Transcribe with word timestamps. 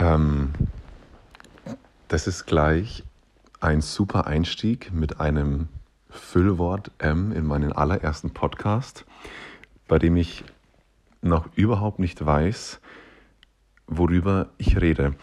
Ähm, 0.00 0.52
das 2.08 2.26
ist 2.26 2.46
gleich 2.46 3.04
ein 3.60 3.82
super 3.82 4.26
Einstieg 4.26 4.90
mit 4.92 5.20
einem 5.20 5.68
Füllwort 6.08 6.90
M 6.98 7.32
in 7.32 7.44
meinen 7.44 7.72
allerersten 7.72 8.30
Podcast, 8.30 9.04
bei 9.86 9.98
dem 9.98 10.16
ich 10.16 10.42
noch 11.20 11.50
überhaupt 11.54 11.98
nicht 11.98 12.24
weiß, 12.24 12.80
worüber 13.86 14.48
ich 14.56 14.80
rede. 14.80 15.14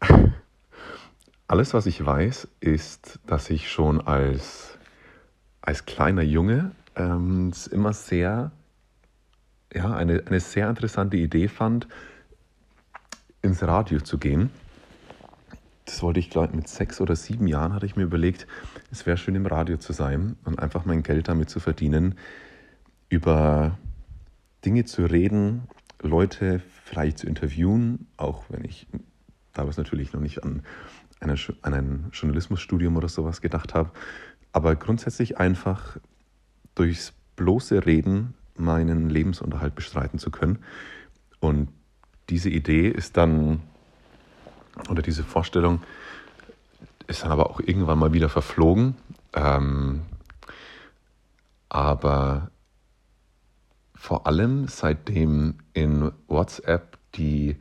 Alles, 1.46 1.74
was 1.74 1.84
ich 1.84 2.04
weiß, 2.04 2.48
ist, 2.60 3.18
dass 3.26 3.50
ich 3.50 3.70
schon 3.70 4.00
als, 4.00 4.78
als 5.60 5.84
kleiner 5.84 6.22
Junge 6.22 6.70
ähm, 6.96 7.52
immer 7.70 7.92
sehr, 7.92 8.50
ja, 9.74 9.94
eine, 9.94 10.22
eine 10.26 10.40
sehr 10.40 10.70
interessante 10.70 11.18
Idee 11.18 11.48
fand, 11.48 11.86
ins 13.42 13.62
Radio 13.62 14.00
zu 14.00 14.18
gehen. 14.18 14.50
Das 15.84 16.02
wollte 16.02 16.20
ich, 16.20 16.30
glaube 16.30 16.54
mit 16.54 16.68
sechs 16.68 17.00
oder 17.00 17.16
sieben 17.16 17.46
Jahren 17.46 17.74
hatte 17.74 17.86
ich 17.86 17.96
mir 17.96 18.04
überlegt, 18.04 18.46
es 18.90 19.06
wäre 19.06 19.16
schön 19.16 19.34
im 19.34 19.46
Radio 19.46 19.76
zu 19.76 19.92
sein 19.92 20.36
und 20.44 20.58
einfach 20.58 20.84
mein 20.84 21.02
Geld 21.02 21.28
damit 21.28 21.50
zu 21.50 21.58
verdienen, 21.58 22.14
über 23.08 23.78
Dinge 24.64 24.84
zu 24.84 25.04
reden, 25.04 25.62
Leute 26.00 26.62
vielleicht 26.84 27.18
zu 27.18 27.26
interviewen, 27.26 28.06
auch 28.16 28.44
wenn 28.50 28.64
ich 28.64 28.86
damals 29.52 29.76
natürlich 29.76 30.12
noch 30.12 30.20
nicht 30.20 30.44
an, 30.44 30.62
eine, 31.18 31.34
an 31.62 31.74
ein 31.74 32.06
Journalismusstudium 32.12 32.96
oder 32.96 33.08
sowas 33.08 33.40
gedacht 33.40 33.74
habe, 33.74 33.90
aber 34.52 34.76
grundsätzlich 34.76 35.38
einfach 35.38 35.96
durchs 36.74 37.12
bloße 37.36 37.84
Reden 37.86 38.34
meinen 38.56 39.08
Lebensunterhalt 39.08 39.74
bestreiten 39.74 40.18
zu 40.18 40.30
können. 40.30 40.58
Und 41.40 41.68
diese 42.30 42.48
Idee 42.48 42.88
ist 42.88 43.16
dann, 43.16 43.60
oder 44.88 45.02
diese 45.02 45.24
Vorstellung 45.24 45.82
ist 47.06 47.24
dann 47.24 47.32
aber 47.32 47.50
auch 47.50 47.60
irgendwann 47.60 47.98
mal 47.98 48.12
wieder 48.12 48.28
verflogen. 48.28 48.94
Ähm, 49.34 50.02
aber 51.68 52.50
vor 53.94 54.26
allem 54.26 54.68
seitdem 54.68 55.58
in 55.74 56.12
WhatsApp 56.28 56.96
die, 57.16 57.56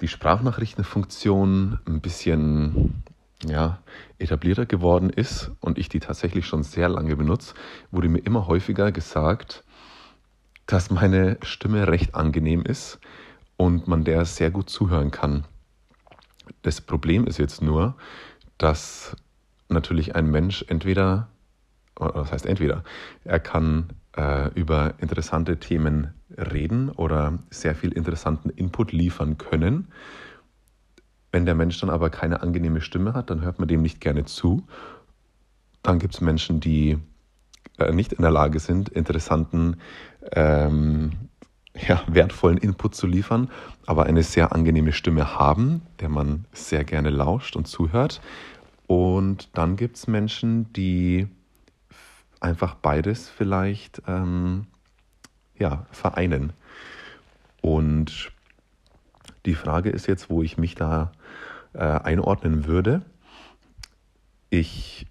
die 0.00 0.08
Sprachnachrichtenfunktion 0.08 1.80
ein 1.86 2.00
bisschen 2.00 3.02
ja, 3.44 3.78
etablierter 4.18 4.66
geworden 4.66 5.10
ist 5.10 5.50
und 5.60 5.78
ich 5.78 5.88
die 5.88 6.00
tatsächlich 6.00 6.46
schon 6.46 6.62
sehr 6.62 6.88
lange 6.88 7.16
benutze, 7.16 7.54
wurde 7.90 8.08
mir 8.08 8.20
immer 8.20 8.46
häufiger 8.46 8.92
gesagt, 8.92 9.64
dass 10.66 10.90
meine 10.90 11.38
Stimme 11.42 11.88
recht 11.88 12.14
angenehm 12.14 12.62
ist 12.62 12.98
und 13.56 13.88
man 13.88 14.04
der 14.04 14.24
sehr 14.24 14.50
gut 14.50 14.70
zuhören 14.70 15.10
kann. 15.10 15.44
Das 16.62 16.80
Problem 16.80 17.26
ist 17.26 17.38
jetzt 17.38 17.62
nur, 17.62 17.96
dass 18.58 19.16
natürlich 19.68 20.14
ein 20.14 20.30
Mensch 20.30 20.64
entweder, 20.68 21.28
was 21.96 22.32
heißt 22.32 22.46
entweder, 22.46 22.84
er 23.24 23.40
kann 23.40 23.90
äh, 24.16 24.50
über 24.54 24.94
interessante 24.98 25.58
Themen 25.58 26.14
reden 26.36 26.90
oder 26.90 27.38
sehr 27.50 27.74
viel 27.74 27.92
interessanten 27.92 28.50
Input 28.50 28.92
liefern 28.92 29.38
können. 29.38 29.88
Wenn 31.32 31.46
der 31.46 31.54
Mensch 31.54 31.78
dann 31.80 31.90
aber 31.90 32.10
keine 32.10 32.42
angenehme 32.42 32.80
Stimme 32.80 33.14
hat, 33.14 33.30
dann 33.30 33.42
hört 33.42 33.58
man 33.58 33.68
dem 33.68 33.82
nicht 33.82 34.00
gerne 34.00 34.24
zu. 34.24 34.66
Dann 35.82 35.98
gibt 35.98 36.14
es 36.14 36.20
Menschen, 36.20 36.60
die 36.60 36.98
äh, 37.78 37.92
nicht 37.92 38.12
in 38.12 38.22
der 38.22 38.30
Lage 38.30 38.58
sind, 38.58 38.88
interessanten, 38.88 39.76
ähm, 40.32 41.12
ja, 41.88 42.02
wertvollen 42.06 42.58
Input 42.58 42.94
zu 42.94 43.06
liefern, 43.06 43.50
aber 43.86 44.04
eine 44.04 44.22
sehr 44.22 44.52
angenehme 44.52 44.92
Stimme 44.92 45.38
haben, 45.38 45.82
der 46.00 46.08
man 46.08 46.46
sehr 46.52 46.84
gerne 46.84 47.10
lauscht 47.10 47.56
und 47.56 47.66
zuhört. 47.66 48.20
Und 48.86 49.56
dann 49.56 49.76
gibt 49.76 49.96
es 49.96 50.06
Menschen, 50.06 50.72
die 50.72 51.28
einfach 52.40 52.74
beides 52.74 53.28
vielleicht 53.28 54.02
ähm, 54.06 54.66
ja, 55.58 55.86
vereinen. 55.90 56.52
Und 57.62 58.30
die 59.44 59.54
Frage 59.54 59.90
ist 59.90 60.06
jetzt, 60.06 60.30
wo 60.30 60.42
ich 60.42 60.58
mich 60.58 60.74
da 60.74 61.12
äh, 61.72 61.80
einordnen 61.80 62.66
würde. 62.66 63.02
Ich, 64.50 65.06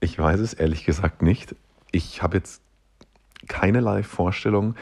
ich 0.00 0.18
weiß 0.18 0.40
es 0.40 0.52
ehrlich 0.52 0.84
gesagt 0.84 1.22
nicht. 1.22 1.54
Ich 1.90 2.22
habe 2.22 2.36
jetzt 2.36 2.62
keinerlei 3.48 4.02
Vorstellung, 4.02 4.74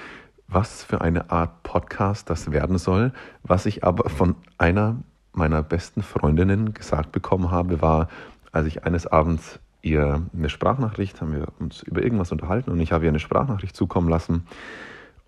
was 0.50 0.82
für 0.82 1.00
eine 1.00 1.30
Art 1.30 1.62
Podcast 1.62 2.28
das 2.28 2.50
werden 2.50 2.78
soll. 2.78 3.12
Was 3.42 3.66
ich 3.66 3.84
aber 3.84 4.10
von 4.10 4.34
einer 4.58 4.96
meiner 5.32 5.62
besten 5.62 6.02
Freundinnen 6.02 6.74
gesagt 6.74 7.12
bekommen 7.12 7.50
habe, 7.50 7.80
war, 7.80 8.08
als 8.50 8.66
ich 8.66 8.84
eines 8.84 9.06
Abends 9.06 9.60
ihr 9.82 10.22
eine 10.36 10.48
Sprachnachricht, 10.48 11.20
haben 11.20 11.32
wir 11.32 11.48
uns 11.58 11.82
über 11.82 12.02
irgendwas 12.02 12.32
unterhalten 12.32 12.70
und 12.70 12.80
ich 12.80 12.92
habe 12.92 13.04
ihr 13.04 13.10
eine 13.10 13.20
Sprachnachricht 13.20 13.76
zukommen 13.76 14.08
lassen 14.08 14.46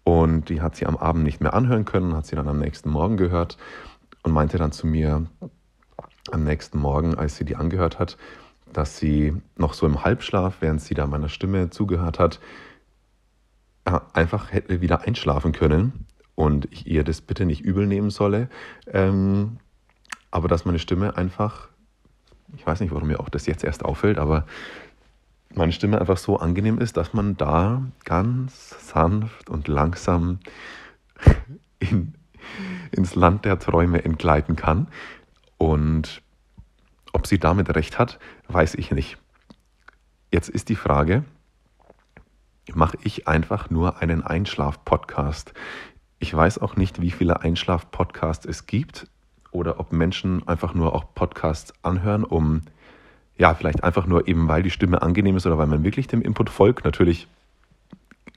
und 0.05 0.49
die 0.49 0.61
hat 0.61 0.77
sie 0.77 0.87
am 0.87 0.97
Abend 0.97 1.23
nicht 1.23 1.41
mehr 1.41 1.55
anhören 1.55 1.85
können, 1.85 2.17
hat 2.17 2.27
sie 2.27 2.37
dann 2.37 2.49
am 2.49 2.59
nächsten 2.59 2.91
Morgen 2.91 3.17
gehört 3.17 3.57
und 4.25 4.33
meinte 4.33 4.59
dann 4.59 4.73
zu 4.73 4.87
mir 4.87 5.27
am 6.31 6.45
nächsten 6.45 6.79
Morgen, 6.79 7.15
als 7.15 7.37
sie 7.37 7.45
die 7.45 7.57
angehört 7.57 7.99
hat, 7.99 8.17
dass 8.73 8.99
sie 8.99 9.35
noch 9.57 9.75
so 9.75 9.87
im 9.87 10.05
Halbschlaf, 10.05 10.57
während 10.61 10.81
sie 10.81 10.95
da 10.95 11.07
meiner 11.07 11.29
Stimme 11.29 11.71
zugehört 11.71 12.19
hat, 12.19 12.41
einfach 13.85 14.53
hätte 14.53 14.81
wieder 14.81 15.03
einschlafen 15.03 15.53
können 15.53 16.07
und 16.35 16.69
ich 16.71 16.87
ihr 16.87 17.05
das 17.05 17.21
bitte 17.21 17.45
nicht 17.45 17.63
übel 17.63 17.87
nehmen 17.87 18.11
solle, 18.11 18.49
ähm, 18.87 19.59
aber 20.31 20.49
dass 20.49 20.65
meine 20.65 20.79
Stimme 20.79 21.17
einfach 21.17 21.69
ich 22.57 22.67
weiß 22.67 22.81
nicht, 22.81 22.93
warum 22.93 23.09
mir 23.09 23.21
auch 23.21 23.29
das 23.29 23.47
jetzt 23.47 23.65
erst 23.65 23.85
auffällt, 23.85 24.19
aber 24.19 24.47
meine 25.55 25.73
Stimme 25.73 26.01
einfach 26.01 26.17
so 26.17 26.39
angenehm 26.39 26.79
ist, 26.79 26.97
dass 26.97 27.13
man 27.13 27.37
da 27.37 27.83
ganz 28.05 28.89
sanft 28.89 29.51
und 29.51 29.69
langsam 29.69 30.39
in, 31.79 32.15
ins 32.91 33.15
Land 33.15 33.45
der 33.45 33.59
Träume 33.59 34.05
entgleiten 34.05 34.57
kann. 34.57 34.89
Und 35.59 36.23
ob 37.13 37.27
sie 37.27 37.39
damit 37.39 37.75
recht 37.75 37.99
hat, 37.99 38.19
weiß 38.49 38.75
ich 38.75 38.91
nicht. 38.91 39.19
Jetzt 40.31 40.49
ist 40.49 40.71
die 40.71 40.77
Frage, 40.77 41.25
mache 42.75 42.99
ich 43.03 43.29
einfach 43.29 43.71
nur 43.71 44.01
einen 44.01 44.23
Einschlaf-Podcast? 44.23 45.53
Ich 46.19 46.35
weiß 46.35 46.59
auch 46.59 46.77
nicht, 46.77 47.01
wie 47.01 47.11
viele 47.11 47.41
Einschlaf-Podcasts 47.41 48.47
es 48.47 48.67
gibt 48.67 49.09
oder 49.51 49.81
ob 49.81 49.93
Menschen 49.93 50.47
einfach 50.47 50.75
nur 50.75 50.95
auch 50.95 51.15
Podcasts 51.15 51.75
anhören, 51.83 52.25
um 52.25 52.63
ja, 53.37 53.55
vielleicht 53.55 53.83
einfach 53.83 54.07
nur 54.07 54.29
eben, 54.29 54.49
weil 54.49 54.63
die 54.63 54.71
Stimme 54.71 55.03
angenehm 55.03 55.37
ist 55.37 55.47
oder 55.47 55.59
weil 55.59 55.67
man 55.67 55.85
wirklich 55.85 56.07
dem 56.07 56.23
Input 56.23 56.51
folgt. 56.51 56.85
Natürlich, 56.85 57.27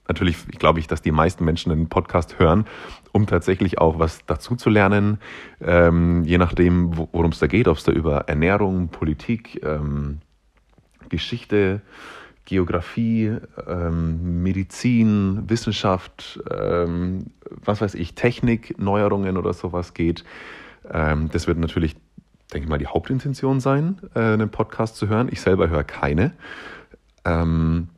natürlich 0.08 0.48
glaube 0.48 0.80
ich, 0.80 0.88
dass 0.88 1.02
die 1.02 1.12
meisten 1.12 1.46
Menschen 1.46 1.72
einen 1.72 1.90
Podcast 1.90 2.40
hören, 2.40 2.66
um 3.12 3.28
tatsächlich 3.28 3.78
auch 3.78 4.00
was 4.00 4.26
dazu 4.26 4.56
zu 4.56 4.70
lernen, 4.70 5.20
ähm, 5.62 6.24
je 6.24 6.38
nachdem, 6.38 6.98
worum 6.98 7.32
es 7.32 7.40
da 7.40 7.48
geht, 7.48 7.68
ob 7.68 7.78
es 7.78 7.84
da 7.84 7.92
über 7.92 8.22
Ernährung, 8.28 8.88
Politik, 8.88 9.62
ähm, 9.64 10.22
Geschichte, 11.10 11.82
Geografie, 12.46 13.38
ähm, 13.68 14.44
Medizin, 14.44 15.50
Wissenschaft, 15.50 16.40
ähm, 16.50 17.26
was 17.50 17.82
weiß 17.82 17.96
ich, 17.96 18.16
Technik, 18.16 18.80
Neuerungen 18.80 19.38
oder 19.38 19.54
sowas 19.54 19.94
geht. 19.94 20.24
Ähm, 20.90 21.30
das 21.32 21.48
wird 21.48 21.58
natürlich, 21.58 21.96
denke 22.54 22.66
ich 22.66 22.70
mal, 22.70 22.78
die 22.78 22.88
Hauptintention 22.88 23.60
sein, 23.60 23.98
äh, 24.14 24.20
einen 24.20 24.50
Podcast 24.50 24.96
zu 24.96 25.08
hören. 25.08 25.28
Ich 25.32 25.42
selber 25.42 25.70
höre 25.70 25.84
keine. 25.84 26.34
Ähm, 27.26 27.90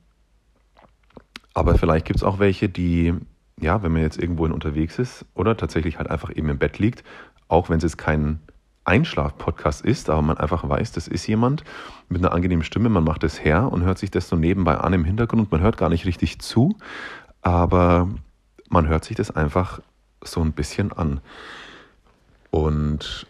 aber 1.53 1.75
vielleicht 1.75 2.05
gibt 2.05 2.17
es 2.17 2.23
auch 2.23 2.39
welche, 2.39 2.69
die, 2.69 3.13
ja, 3.59 3.83
wenn 3.83 3.91
man 3.91 4.01
jetzt 4.01 4.21
irgendwo 4.21 4.45
unterwegs 4.45 4.99
ist 4.99 5.25
oder 5.33 5.57
tatsächlich 5.57 5.97
halt 5.97 6.09
einfach 6.09 6.29
eben 6.33 6.49
im 6.49 6.57
Bett 6.57 6.79
liegt, 6.79 7.03
auch 7.47 7.69
wenn 7.69 7.77
es 7.77 7.83
jetzt 7.83 7.97
kein 7.97 8.39
Einschlaf-Podcast 8.87 9.83
ist, 9.83 10.09
aber 10.09 10.21
man 10.21 10.37
einfach 10.37 10.67
weiß, 10.67 10.91
das 10.93 11.07
ist 11.07 11.27
jemand 11.27 11.63
mit 12.09 12.23
einer 12.23 12.33
angenehmen 12.33 12.63
Stimme, 12.63 12.89
man 12.89 13.03
macht 13.03 13.23
es 13.23 13.43
her 13.43 13.71
und 13.71 13.83
hört 13.83 13.97
sich 13.97 14.11
das 14.11 14.29
so 14.29 14.35
nebenbei 14.35 14.77
an 14.77 14.93
im 14.93 15.03
Hintergrund. 15.03 15.51
Man 15.51 15.61
hört 15.61 15.77
gar 15.77 15.89
nicht 15.89 16.05
richtig 16.05 16.39
zu, 16.39 16.75
aber 17.41 18.09
man 18.69 18.87
hört 18.87 19.05
sich 19.05 19.17
das 19.17 19.31
einfach 19.31 19.81
so 20.23 20.41
ein 20.41 20.53
bisschen 20.53 20.91
an. 20.91 21.21
Und 22.49 23.27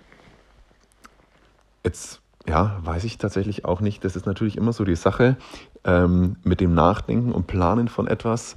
jetzt, 1.83 2.21
ja, 2.47 2.79
weiß 2.83 3.03
ich 3.03 3.17
tatsächlich 3.17 3.65
auch 3.65 3.81
nicht. 3.81 4.05
Das 4.05 4.15
ist 4.15 4.25
natürlich 4.25 4.57
immer 4.57 4.73
so 4.73 4.85
die 4.85 4.95
Sache 4.95 5.37
ähm, 5.83 6.37
mit 6.43 6.61
dem 6.61 6.73
Nachdenken 6.73 7.31
und 7.31 7.47
Planen 7.47 7.87
von 7.87 8.07
etwas. 8.07 8.55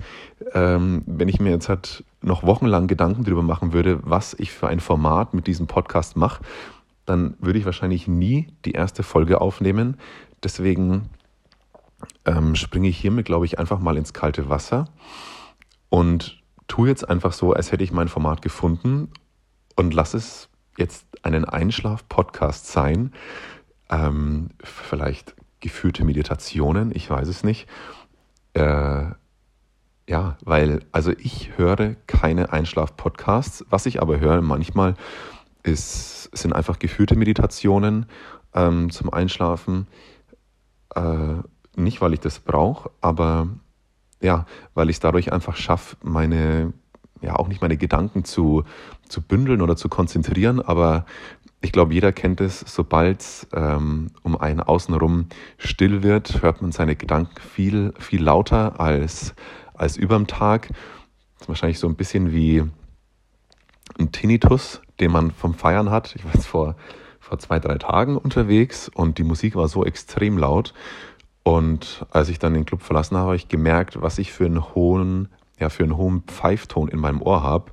Ähm, 0.53 1.03
wenn 1.06 1.29
ich 1.29 1.41
mir 1.41 1.50
jetzt 1.50 1.69
halt 1.69 2.05
noch 2.23 2.43
wochenlang 2.43 2.87
Gedanken 2.87 3.25
darüber 3.25 3.43
machen 3.43 3.73
würde, 3.73 4.00
was 4.03 4.35
ich 4.35 4.53
für 4.53 4.69
ein 4.69 4.81
Format 4.81 5.32
mit 5.32 5.46
diesem 5.46 5.67
Podcast 5.67 6.17
mache, 6.17 6.43
dann 7.11 7.35
würde 7.41 7.59
ich 7.59 7.65
wahrscheinlich 7.65 8.07
nie 8.07 8.53
die 8.65 8.73
erste 8.73 9.03
Folge 9.03 9.41
aufnehmen. 9.41 9.97
Deswegen 10.45 11.11
ähm, 12.25 12.55
springe 12.55 12.89
ich 12.89 12.99
hiermit, 12.99 13.27
glaube 13.27 13.47
ich, 13.47 13.59
einfach 13.59 13.81
mal 13.81 13.97
ins 13.97 14.12
kalte 14.12 14.49
Wasser 14.49 14.89
und 15.89 16.41
tue 16.69 16.89
jetzt 16.89 17.09
einfach 17.09 17.33
so, 17.33 17.53
als 17.53 17.73
hätte 17.73 17.83
ich 17.83 17.91
mein 17.91 18.07
Format 18.07 18.43
gefunden 18.43 19.09
und 19.75 19.93
lasse 19.93 20.19
es 20.19 20.49
jetzt 20.79 21.05
einen 21.25 21.45
Einschlaf-Podcast 21.45 22.69
sein. 22.69 23.13
Ähm, 23.91 24.51
vielleicht 24.63 25.35
geführte 25.59 26.05
Meditationen, 26.05 26.95
ich 26.95 27.11
weiß 27.11 27.27
es 27.27 27.43
nicht. 27.43 27.69
Äh, 28.55 29.06
ja, 30.09 30.39
weil, 30.45 30.85
also 30.93 31.11
ich 31.11 31.59
höre 31.59 31.97
keine 32.06 32.53
Einschlaf-Podcasts. 32.53 33.65
Was 33.69 33.87
ich 33.87 34.01
aber 34.01 34.21
höre 34.21 34.43
manchmal, 34.43 34.95
ist, 35.62 36.31
sind 36.37 36.53
einfach 36.53 36.79
geführte 36.79 37.17
Meditationen 37.17 38.07
ähm, 38.55 38.91
zum 38.91 39.12
Einschlafen. 39.12 39.87
Äh, 40.95 41.37
nicht, 41.77 42.01
weil 42.01 42.15
ich 42.15 42.21
das 42.21 42.41
brauche, 42.41 42.91
aber 43.01 43.49
ja, 44.21 44.47
weil 44.75 44.91
ich 44.91 44.97
es 44.97 45.01
dadurch 45.01 45.33
einfach 45.33 45.57
schaffe, 45.57 45.97
meine, 46.03 46.73
ja, 47.23 47.37
auch 47.37 47.49
nicht 47.49 47.62
meine 47.62 47.77
Gedanken 47.77 48.25
zu, 48.25 48.65
zu 49.09 49.23
bündeln 49.23 49.62
oder 49.62 49.77
zu 49.77 49.89
konzentrieren, 49.89 50.61
aber 50.61 51.07
ich 51.63 51.73
glaube, 51.73 51.93
jeder 51.93 52.13
kennt 52.13 52.41
es, 52.41 52.61
sobald 52.61 53.21
es 53.21 53.47
ähm, 53.53 54.11
um 54.23 54.37
einen 54.37 54.61
außenrum 54.61 55.27
still 55.59 56.03
wird, 56.03 56.43
hört 56.43 56.63
man 56.63 56.73
seine 56.73 56.97
Gedanken 56.97 57.41
viel, 57.41 57.93
viel 57.99 58.23
lauter 58.23 58.81
als, 58.81 59.35
als 59.75 59.97
überm 59.97 60.27
Tag. 60.27 60.69
Das 60.69 61.43
ist 61.43 61.49
wahrscheinlich 61.49 61.79
so 61.79 61.87
ein 61.87 61.97
bisschen 61.97 62.33
wie 62.33 62.65
ein 63.99 64.13
Tinnitus, 64.13 64.81
den 65.00 65.11
man 65.11 65.31
vom 65.31 65.55
Feiern 65.55 65.91
hat. 65.91 66.14
Ich 66.14 66.25
war 66.25 66.35
jetzt 66.35 66.47
vor, 66.47 66.76
vor 67.19 67.38
zwei, 67.38 67.58
drei 67.58 67.79
Tagen 67.79 68.17
unterwegs 68.17 68.88
und 68.88 69.19
die 69.19 69.25
Musik 69.25 69.56
war 69.56 69.69
so 69.69 69.85
extrem 69.85 70.38
laut. 70.38 70.75
Und 71.43 72.05
als 72.11 72.29
ich 72.29 72.38
dann 72.38 72.55
den 72.55 72.67
Club 72.67 72.82
verlassen 72.82 73.17
habe, 73.17 73.29
habe 73.29 73.37
ich 73.37 73.49
gemerkt, 73.49 74.00
was 74.00 74.19
ich 74.19 74.32
für 74.32 74.47
einen 74.47 74.75
hohen, 74.75 75.29
ja, 75.58 75.69
für 75.69 75.85
einen 75.85 75.97
hohen 75.97 76.23
Pfeifton 76.23 76.88
in 76.88 76.99
meinem 76.99 77.23
Ohr 77.23 77.43
habe. 77.43 77.73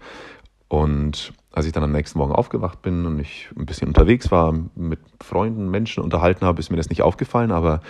Und 0.69 1.33
als 1.51 1.65
ich 1.65 1.71
dann 1.71 1.83
am 1.83 1.91
nächsten 1.91 2.19
Morgen 2.19 2.33
aufgewacht 2.33 2.81
bin 2.81 3.05
und 3.05 3.19
ich 3.19 3.49
ein 3.57 3.65
bisschen 3.65 3.87
unterwegs 3.87 4.31
war, 4.31 4.53
mit 4.75 4.99
Freunden, 5.23 5.69
Menschen 5.69 6.03
unterhalten 6.03 6.45
habe, 6.45 6.59
ist 6.59 6.69
mir 6.69 6.77
das 6.77 6.89
nicht 6.89 7.01
aufgefallen. 7.01 7.51
Aber 7.51 7.81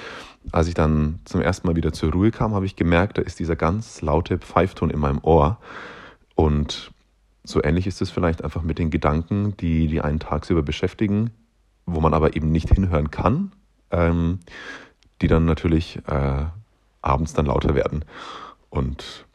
als 0.52 0.68
ich 0.68 0.74
dann 0.74 1.20
zum 1.26 1.42
ersten 1.42 1.68
Mal 1.68 1.76
wieder 1.76 1.92
zur 1.92 2.12
Ruhe 2.12 2.32
kam, 2.32 2.56
habe 2.56 2.66
ich 2.66 2.76
gemerkt, 2.76 3.18
da 3.18 3.22
ist 3.22 3.40
dieser 3.40 3.56
ganz 3.56 4.02
laute 4.02 4.38
Pfeifton 4.38 4.90
in 4.90 5.00
meinem 5.00 5.20
Ohr. 5.22 5.58
Und 6.36 6.92
so 7.50 7.64
ähnlich 7.64 7.88
ist 7.88 8.02
es 8.02 8.10
vielleicht 8.10 8.44
einfach 8.44 8.62
mit 8.62 8.80
den 8.80 8.90
Gedanken, 8.90 9.56
die, 9.58 9.88
die 9.88 10.02
einen 10.02 10.20
tagsüber 10.20 10.62
beschäftigen, 10.62 11.32
wo 11.86 12.00
man 12.00 12.14
aber 12.14 12.36
eben 12.36 12.52
nicht 12.52 12.70
hinhören 12.70 13.12
kann, 13.12 13.52
ähm, 13.92 14.40
die 15.22 15.28
dann 15.28 15.46
natürlich 15.46 16.00
äh, 16.08 16.46
abends 17.02 17.34
dann 17.34 17.46
lauter 17.46 17.76
werden. 17.76 18.06
Und 18.70 19.26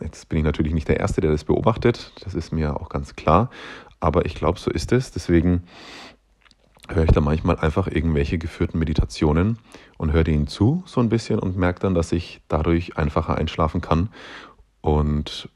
jetzt 0.00 0.28
bin 0.28 0.38
ich 0.38 0.44
natürlich 0.44 0.72
nicht 0.72 0.88
der 0.88 1.00
Erste, 1.00 1.20
der 1.20 1.30
das 1.30 1.44
beobachtet, 1.44 2.12
das 2.24 2.34
ist 2.34 2.52
mir 2.52 2.80
auch 2.80 2.88
ganz 2.88 3.14
klar, 3.14 3.50
aber 4.00 4.24
ich 4.24 4.34
glaube, 4.34 4.58
so 4.58 4.70
ist 4.70 4.92
es. 4.92 5.12
Deswegen 5.12 5.64
höre 6.88 7.04
ich 7.04 7.12
da 7.12 7.20
manchmal 7.20 7.58
einfach 7.58 7.86
irgendwelche 7.86 8.38
geführten 8.38 8.78
Meditationen 8.78 9.58
und 9.98 10.12
höre 10.12 10.24
denen 10.24 10.46
zu 10.46 10.82
so 10.86 11.00
ein 11.00 11.08
bisschen 11.08 11.38
und 11.38 11.56
merke 11.56 11.80
dann, 11.80 11.94
dass 11.94 12.10
ich 12.12 12.40
dadurch 12.48 12.96
einfacher 12.96 13.36
einschlafen 13.36 13.80
kann 13.80 14.08
und 14.80 15.48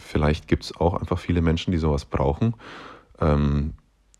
vielleicht 0.00 0.48
gibt 0.48 0.64
es 0.64 0.76
auch 0.76 0.94
einfach 0.94 1.18
viele 1.18 1.42
Menschen, 1.42 1.70
die 1.70 1.78
sowas 1.78 2.04
brauchen. 2.04 2.54
Ähm, 3.20 3.74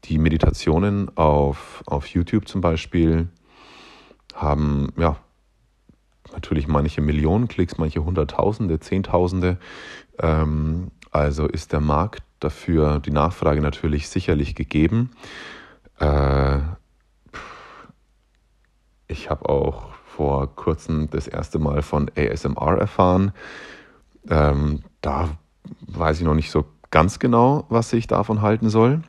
die 0.05 0.19
Meditationen 0.19 1.17
auf, 1.17 1.83
auf 1.87 2.07
YouTube 2.07 2.49
zum 2.49 2.61
Beispiel 2.61 3.29
haben 4.35 4.93
ja 4.97 5.17
natürlich 6.33 6.69
manche 6.69 7.01
Millionen 7.01 7.49
Klicks, 7.49 7.79
manche 7.79 8.05
Hunderttausende, 8.05 8.81
Zehntausende. 8.81 9.59
Ähm, 10.19 10.91
also 11.11 11.47
ist 11.47 11.73
der 11.73 11.81
Markt 11.81 12.23
dafür, 12.39 13.01
die 13.01 13.11
Nachfrage 13.11 13.61
natürlich 13.61 14.09
sicherlich 14.09 14.55
gegeben. 14.55 15.11
Äh, 15.99 16.59
ich 19.09 19.29
habe 19.29 19.49
auch 19.49 19.91
vor 20.17 20.55
kurzem 20.55 21.11
das 21.11 21.27
erste 21.27 21.59
Mal 21.59 21.83
von 21.83 22.11
ASMR 22.17 22.79
erfahren. 22.79 23.33
Ähm, 24.29 24.83
da 25.01 25.31
weiß 25.87 26.19
ich 26.19 26.25
noch 26.25 26.35
nicht 26.35 26.51
so 26.51 26.65
ganz 26.91 27.19
genau, 27.19 27.65
was 27.69 27.93
ich 27.93 28.07
davon 28.07 28.43
halten 28.43 28.69
soll. 28.69 29.03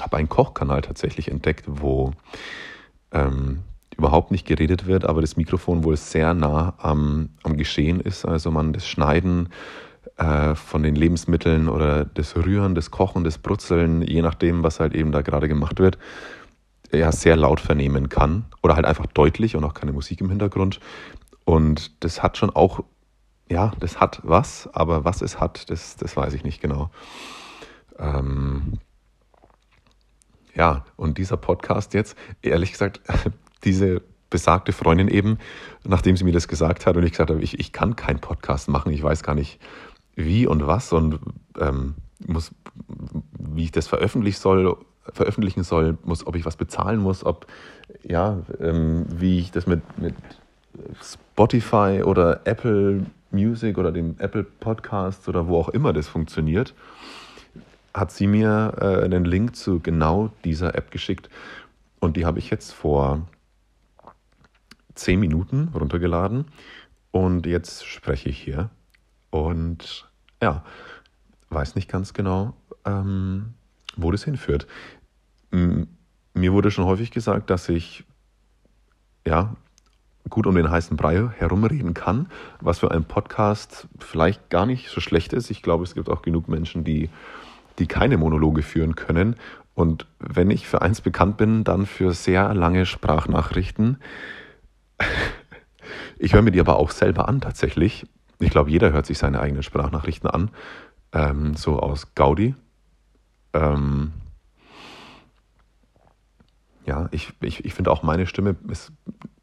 Habe 0.00 0.16
einen 0.16 0.28
Kochkanal 0.28 0.82
tatsächlich 0.82 1.30
entdeckt, 1.30 1.64
wo 1.66 2.12
ähm, 3.12 3.60
überhaupt 3.96 4.30
nicht 4.30 4.46
geredet 4.46 4.86
wird, 4.86 5.04
aber 5.04 5.20
das 5.20 5.36
Mikrofon 5.36 5.84
wohl 5.84 5.96
sehr 5.96 6.32
nah 6.34 6.74
am, 6.78 7.30
am 7.42 7.56
Geschehen 7.56 8.00
ist. 8.00 8.24
Also 8.24 8.50
man 8.50 8.72
das 8.72 8.86
Schneiden 8.86 9.50
äh, 10.16 10.54
von 10.54 10.82
den 10.82 10.94
Lebensmitteln 10.94 11.68
oder 11.68 12.04
das 12.04 12.36
Rühren, 12.36 12.74
das 12.74 12.90
Kochen, 12.90 13.24
das 13.24 13.38
Brutzeln, 13.38 14.02
je 14.02 14.22
nachdem, 14.22 14.62
was 14.62 14.80
halt 14.80 14.94
eben 14.94 15.12
da 15.12 15.22
gerade 15.22 15.48
gemacht 15.48 15.78
wird, 15.78 15.98
ja 16.92 17.12
sehr 17.12 17.36
laut 17.36 17.60
vernehmen 17.60 18.08
kann 18.08 18.46
oder 18.62 18.74
halt 18.74 18.86
einfach 18.86 19.06
deutlich 19.06 19.56
und 19.56 19.64
auch 19.64 19.74
keine 19.74 19.92
Musik 19.92 20.20
im 20.20 20.30
Hintergrund. 20.30 20.80
Und 21.44 22.04
das 22.04 22.22
hat 22.22 22.38
schon 22.38 22.50
auch 22.50 22.80
ja, 23.50 23.72
das 23.80 24.00
hat 24.00 24.20
was, 24.22 24.68
aber 24.72 25.04
was 25.04 25.22
es 25.22 25.40
hat, 25.40 25.70
das, 25.70 25.96
das 25.96 26.16
weiß 26.16 26.34
ich 26.34 26.44
nicht 26.44 26.62
genau. 26.62 26.90
Ähm, 27.98 28.78
ja, 30.54 30.84
und 30.96 31.18
dieser 31.18 31.36
Podcast 31.36 31.92
jetzt, 31.92 32.16
ehrlich 32.42 32.72
gesagt, 32.72 33.00
diese 33.64 34.02
besagte 34.30 34.72
Freundin 34.72 35.08
eben, 35.08 35.38
nachdem 35.82 36.16
sie 36.16 36.22
mir 36.22 36.32
das 36.32 36.46
gesagt 36.46 36.86
hat 36.86 36.96
und 36.96 37.02
ich 37.02 37.10
gesagt 37.10 37.30
habe, 37.30 37.42
ich, 37.42 37.58
ich 37.58 37.72
kann 37.72 37.96
keinen 37.96 38.20
Podcast 38.20 38.68
machen, 38.68 38.92
ich 38.92 39.02
weiß 39.02 39.24
gar 39.24 39.34
nicht 39.34 39.60
wie 40.14 40.46
und 40.46 40.66
was 40.68 40.92
und 40.92 41.18
ähm, 41.58 41.96
muss, 42.24 42.54
wie 43.36 43.64
ich 43.64 43.72
das 43.72 43.88
veröffentlichen 43.88 44.40
soll, 44.40 44.76
veröffentlichen 45.12 45.64
soll, 45.64 45.98
muss, 46.04 46.24
ob 46.24 46.36
ich 46.36 46.44
was 46.44 46.56
bezahlen 46.56 47.00
muss, 47.00 47.26
ob, 47.26 47.48
ja, 48.04 48.38
ähm, 48.60 49.06
wie 49.08 49.40
ich 49.40 49.50
das 49.50 49.66
mit, 49.66 49.82
mit 49.98 50.14
Spotify 51.02 52.02
oder 52.04 52.42
Apple 52.44 53.06
Music 53.32 53.78
oder 53.78 53.92
dem 53.92 54.16
Apple 54.18 54.44
Podcast 54.44 55.28
oder 55.28 55.48
wo 55.48 55.58
auch 55.58 55.68
immer 55.68 55.92
das 55.92 56.08
funktioniert, 56.08 56.74
hat 57.94 58.12
sie 58.12 58.26
mir 58.26 58.74
äh, 58.80 59.04
einen 59.04 59.24
Link 59.24 59.56
zu 59.56 59.80
genau 59.80 60.30
dieser 60.44 60.74
App 60.74 60.90
geschickt. 60.90 61.28
Und 61.98 62.16
die 62.16 62.24
habe 62.24 62.38
ich 62.38 62.50
jetzt 62.50 62.72
vor 62.72 63.26
zehn 64.94 65.20
Minuten 65.20 65.68
runtergeladen. 65.74 66.46
Und 67.10 67.46
jetzt 67.46 67.84
spreche 67.84 68.28
ich 68.28 68.38
hier. 68.38 68.70
Und 69.30 70.08
ja, 70.42 70.64
weiß 71.50 71.74
nicht 71.74 71.88
ganz 71.88 72.14
genau, 72.14 72.54
ähm, 72.84 73.54
wo 73.96 74.10
das 74.10 74.24
hinführt. 74.24 74.66
Mir 75.50 76.52
wurde 76.52 76.70
schon 76.70 76.84
häufig 76.84 77.10
gesagt, 77.10 77.50
dass 77.50 77.68
ich 77.68 78.04
ja 79.26 79.56
gut 80.30 80.46
um 80.46 80.54
den 80.54 80.70
heißen 80.70 80.96
Brei 80.96 81.28
herumreden 81.36 81.94
kann, 81.94 82.28
was 82.60 82.78
für 82.78 82.90
einen 82.90 83.04
Podcast 83.04 83.88
vielleicht 83.98 84.48
gar 84.48 84.66
nicht 84.66 84.88
so 84.88 85.00
schlecht 85.00 85.32
ist. 85.32 85.50
Ich 85.50 85.62
glaube, 85.62 85.84
es 85.84 85.94
gibt 85.94 86.08
auch 86.08 86.22
genug 86.22 86.48
Menschen, 86.48 86.84
die, 86.84 87.10
die 87.78 87.86
keine 87.86 88.16
Monologe 88.16 88.62
führen 88.62 88.94
können. 88.94 89.36
Und 89.74 90.06
wenn 90.18 90.50
ich 90.50 90.66
für 90.66 90.82
eins 90.82 91.00
bekannt 91.00 91.36
bin, 91.36 91.64
dann 91.64 91.86
für 91.86 92.12
sehr 92.12 92.54
lange 92.54 92.86
Sprachnachrichten. 92.86 93.98
Ich 96.22 96.34
höre 96.34 96.42
mir 96.42 96.50
die 96.52 96.60
aber 96.60 96.76
auch 96.76 96.90
selber 96.90 97.28
an 97.28 97.40
tatsächlich. 97.40 98.06
Ich 98.38 98.50
glaube, 98.50 98.70
jeder 98.70 98.92
hört 98.92 99.06
sich 99.06 99.16
seine 99.16 99.40
eigenen 99.40 99.62
Sprachnachrichten 99.62 100.28
an, 100.28 100.50
ähm, 101.12 101.54
so 101.54 101.80
aus 101.80 102.14
Gaudi. 102.14 102.54
Ähm, 103.54 104.12
ja, 106.86 107.08
ich, 107.12 107.32
ich, 107.40 107.64
ich 107.64 107.74
finde 107.74 107.90
auch 107.90 108.02
meine 108.02 108.26
Stimme 108.26 108.56
ist 108.68 108.92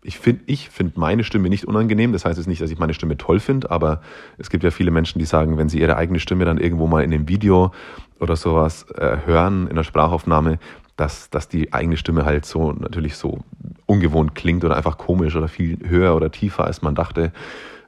ich 0.07 0.19
finde 0.19 0.43
ich 0.45 0.69
find 0.69 0.95
meine 0.95 1.25
Stimme 1.25 1.49
nicht 1.49 1.65
unangenehm. 1.65 2.13
Das 2.13 2.23
heißt 2.23 2.37
jetzt 2.37 2.47
nicht, 2.47 2.61
dass 2.61 2.71
ich 2.71 2.79
meine 2.79 2.93
Stimme 2.93 3.17
toll 3.17 3.41
finde, 3.41 3.69
aber 3.69 4.01
es 4.37 4.49
gibt 4.49 4.63
ja 4.63 4.71
viele 4.71 4.89
Menschen, 4.89 5.19
die 5.19 5.25
sagen, 5.25 5.57
wenn 5.57 5.67
sie 5.67 5.81
ihre 5.81 5.97
eigene 5.97 6.19
Stimme 6.19 6.45
dann 6.45 6.57
irgendwo 6.57 6.87
mal 6.87 7.03
in 7.03 7.13
einem 7.13 7.27
Video 7.27 7.71
oder 8.17 8.37
sowas 8.37 8.89
äh, 8.91 9.17
hören, 9.25 9.67
in 9.67 9.75
der 9.75 9.83
Sprachaufnahme, 9.83 10.59
dass, 10.95 11.29
dass 11.29 11.49
die 11.49 11.73
eigene 11.73 11.97
Stimme 11.97 12.23
halt 12.23 12.45
so 12.45 12.71
natürlich 12.71 13.17
so 13.17 13.39
ungewohnt 13.85 14.33
klingt 14.33 14.63
oder 14.63 14.77
einfach 14.77 14.97
komisch 14.97 15.35
oder 15.35 15.49
viel 15.49 15.77
höher 15.85 16.15
oder 16.15 16.31
tiefer, 16.31 16.63
als 16.63 16.81
man 16.81 16.95
dachte. 16.95 17.33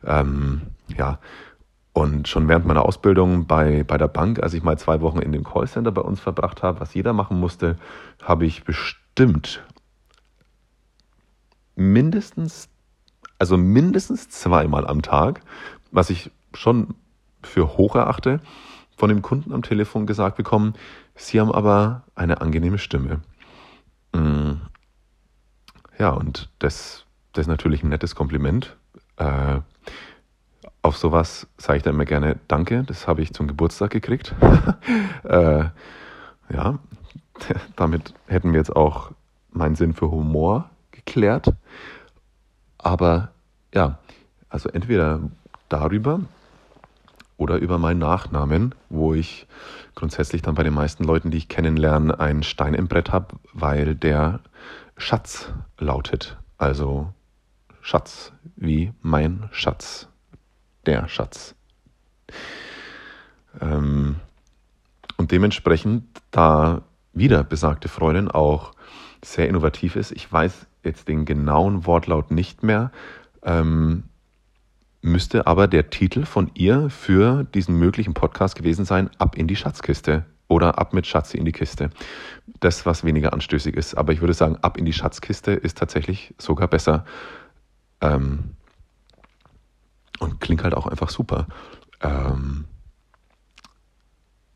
Ähm, 0.05 0.61
ja. 0.97 1.19
Und 1.93 2.27
schon 2.27 2.47
während 2.47 2.65
meiner 2.65 2.85
Ausbildung 2.85 3.47
bei, 3.47 3.83
bei 3.83 3.97
der 3.97 4.07
Bank, 4.07 4.41
als 4.41 4.53
ich 4.53 4.63
mal 4.63 4.77
zwei 4.77 5.01
Wochen 5.01 5.19
in 5.19 5.31
dem 5.31 5.43
Callcenter 5.43 5.91
bei 5.91 6.01
uns 6.01 6.19
verbracht 6.19 6.63
habe, 6.63 6.79
was 6.79 6.93
jeder 6.93 7.13
machen 7.13 7.39
musste, 7.39 7.77
habe 8.21 8.45
ich 8.45 8.63
bestimmt 8.63 9.63
mindestens, 11.75 12.69
also 13.39 13.57
mindestens 13.57 14.29
zweimal 14.29 14.85
am 14.85 15.01
Tag, 15.01 15.41
was 15.91 16.09
ich 16.09 16.31
schon 16.53 16.95
für 17.41 17.77
hoch 17.77 17.95
erachte, 17.95 18.39
von 18.95 19.09
dem 19.09 19.21
Kunden 19.21 19.53
am 19.53 19.63
Telefon 19.63 20.05
gesagt 20.05 20.35
bekommen, 20.35 20.73
Sie 21.15 21.39
haben 21.39 21.51
aber 21.51 22.03
eine 22.15 22.41
angenehme 22.41 22.77
Stimme. 22.77 23.21
Mm. 24.13 24.53
Ja, 25.97 26.11
und 26.11 26.49
das, 26.59 27.05
das 27.33 27.43
ist 27.43 27.49
natürlich 27.49 27.83
ein 27.83 27.89
nettes 27.89 28.15
Kompliment. 28.15 28.77
Äh, 29.17 29.59
auf 30.81 30.97
sowas 30.97 31.47
sage 31.57 31.77
ich 31.77 31.83
dann 31.83 31.95
immer 31.95 32.05
gerne 32.05 32.37
Danke, 32.47 32.83
das 32.83 33.07
habe 33.07 33.21
ich 33.21 33.33
zum 33.33 33.47
Geburtstag 33.47 33.91
gekriegt. 33.91 34.33
äh, 35.23 35.65
Ja, 36.51 36.79
damit 37.75 38.13
hätten 38.27 38.51
wir 38.53 38.59
jetzt 38.59 38.75
auch 38.75 39.11
meinen 39.51 39.75
Sinn 39.75 39.93
für 39.93 40.11
Humor 40.11 40.69
geklärt. 40.91 41.53
Aber 42.77 43.29
ja, 43.73 43.99
also 44.49 44.69
entweder 44.69 45.21
darüber 45.69 46.21
oder 47.37 47.57
über 47.57 47.77
meinen 47.77 47.99
Nachnamen, 47.99 48.75
wo 48.89 49.13
ich 49.13 49.47
grundsätzlich 49.95 50.41
dann 50.41 50.55
bei 50.55 50.63
den 50.63 50.73
meisten 50.73 51.03
Leuten, 51.03 51.31
die 51.31 51.37
ich 51.37 51.47
kennenlerne, 51.47 52.19
einen 52.19 52.43
Stein 52.43 52.73
im 52.73 52.87
Brett 52.87 53.11
habe, 53.11 53.35
weil 53.53 53.95
der 53.95 54.41
Schatz 54.97 55.51
lautet. 55.77 56.37
Also 56.57 57.13
Schatz 57.81 58.33
wie 58.55 58.91
mein 59.01 59.49
Schatz. 59.51 60.08
Der 60.89 61.07
Schatz. 61.07 61.53
Ähm, 63.61 64.15
und 65.17 65.31
dementsprechend, 65.31 66.03
da 66.31 66.81
wieder 67.13 67.43
besagte 67.43 67.87
Freundin 67.87 68.27
auch 68.27 68.71
sehr 69.23 69.47
innovativ 69.47 69.95
ist, 69.95 70.11
ich 70.11 70.33
weiß 70.33 70.65
jetzt 70.83 71.07
den 71.07 71.25
genauen 71.25 71.85
Wortlaut 71.85 72.31
nicht 72.31 72.63
mehr, 72.63 72.91
ähm, 73.43 74.05
müsste 75.03 75.45
aber 75.45 75.67
der 75.67 75.91
Titel 75.91 76.25
von 76.25 76.49
ihr 76.55 76.89
für 76.89 77.43
diesen 77.43 77.75
möglichen 77.75 78.15
Podcast 78.15 78.55
gewesen 78.55 78.83
sein, 78.83 79.11
Ab 79.19 79.37
in 79.37 79.45
die 79.45 79.57
Schatzkiste 79.57 80.25
oder 80.47 80.79
Ab 80.79 80.93
mit 80.93 81.05
Schatzi 81.05 81.37
in 81.37 81.45
die 81.45 81.51
Kiste. 81.51 81.91
Das, 82.61 82.87
was 82.87 83.03
weniger 83.03 83.31
anstößig 83.33 83.75
ist. 83.75 83.93
Aber 83.93 84.11
ich 84.11 84.21
würde 84.21 84.33
sagen, 84.33 84.57
Ab 84.63 84.75
in 84.75 84.85
die 84.85 84.93
Schatzkiste 84.93 85.51
ist 85.51 85.77
tatsächlich 85.77 86.33
sogar 86.39 86.67
besser. 86.67 87.05
Ähm, 88.01 88.55
und 90.19 90.39
klingt 90.39 90.63
halt 90.63 90.73
auch 90.73 90.87
einfach 90.87 91.09
super. 91.09 91.47
Ähm, 92.01 92.65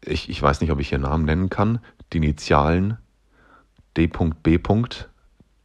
ich, 0.02 0.30
ich 0.30 0.42
weiß 0.42 0.62
nicht, 0.62 0.72
ob 0.72 0.80
ich 0.80 0.90
hier 0.90 1.00
Namen 1.00 1.26
nennen 1.26 1.50
kann. 1.50 1.80
Die 2.12 2.18
Initialen 2.18 2.98
D.B. 3.98 4.60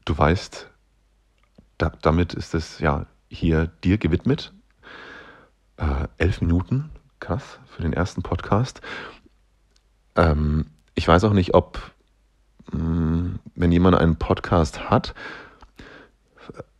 Du 0.04 0.18
weißt, 0.18 0.70
da, 1.78 1.92
damit 2.02 2.34
ist 2.34 2.54
es 2.54 2.78
ja 2.78 3.06
hier 3.28 3.66
dir 3.84 3.98
gewidmet. 3.98 4.52
Äh, 5.76 6.08
elf 6.18 6.40
Minuten, 6.40 6.90
krass, 7.20 7.58
für 7.66 7.82
den 7.82 7.92
ersten 7.92 8.22
Podcast. 8.22 8.80
Ähm, 10.16 10.66
ich 10.94 11.06
weiß 11.06 11.24
auch 11.24 11.32
nicht, 11.32 11.54
ob, 11.54 11.80
mh, 12.72 12.82
mm, 12.82 13.38
wenn 13.54 13.72
jemand 13.72 13.96
einen 13.96 14.16
Podcast 14.16 14.90
hat, 14.90 15.14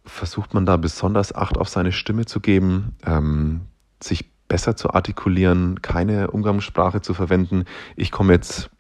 versucht 0.09 0.55
man 0.55 0.67
da 0.67 0.77
besonders 0.77 1.35
Acht 1.35 1.59
auf 1.59 1.69
seine 1.69 1.93
Stimme 1.93 2.27
zu 2.27 2.41
geben, 2.41 2.97
ähm, 3.07 3.62
sich 4.03 4.31
besser 4.49 4.77
zu 4.77 4.93
artikulieren, 4.93 5.83
keine 5.83 6.31
Umgangssprache 6.31 7.00
zu 7.00 7.15
verwenden. 7.15 7.65
Ich 7.97 8.11
komme 8.11 8.33
jetzt 8.33 8.71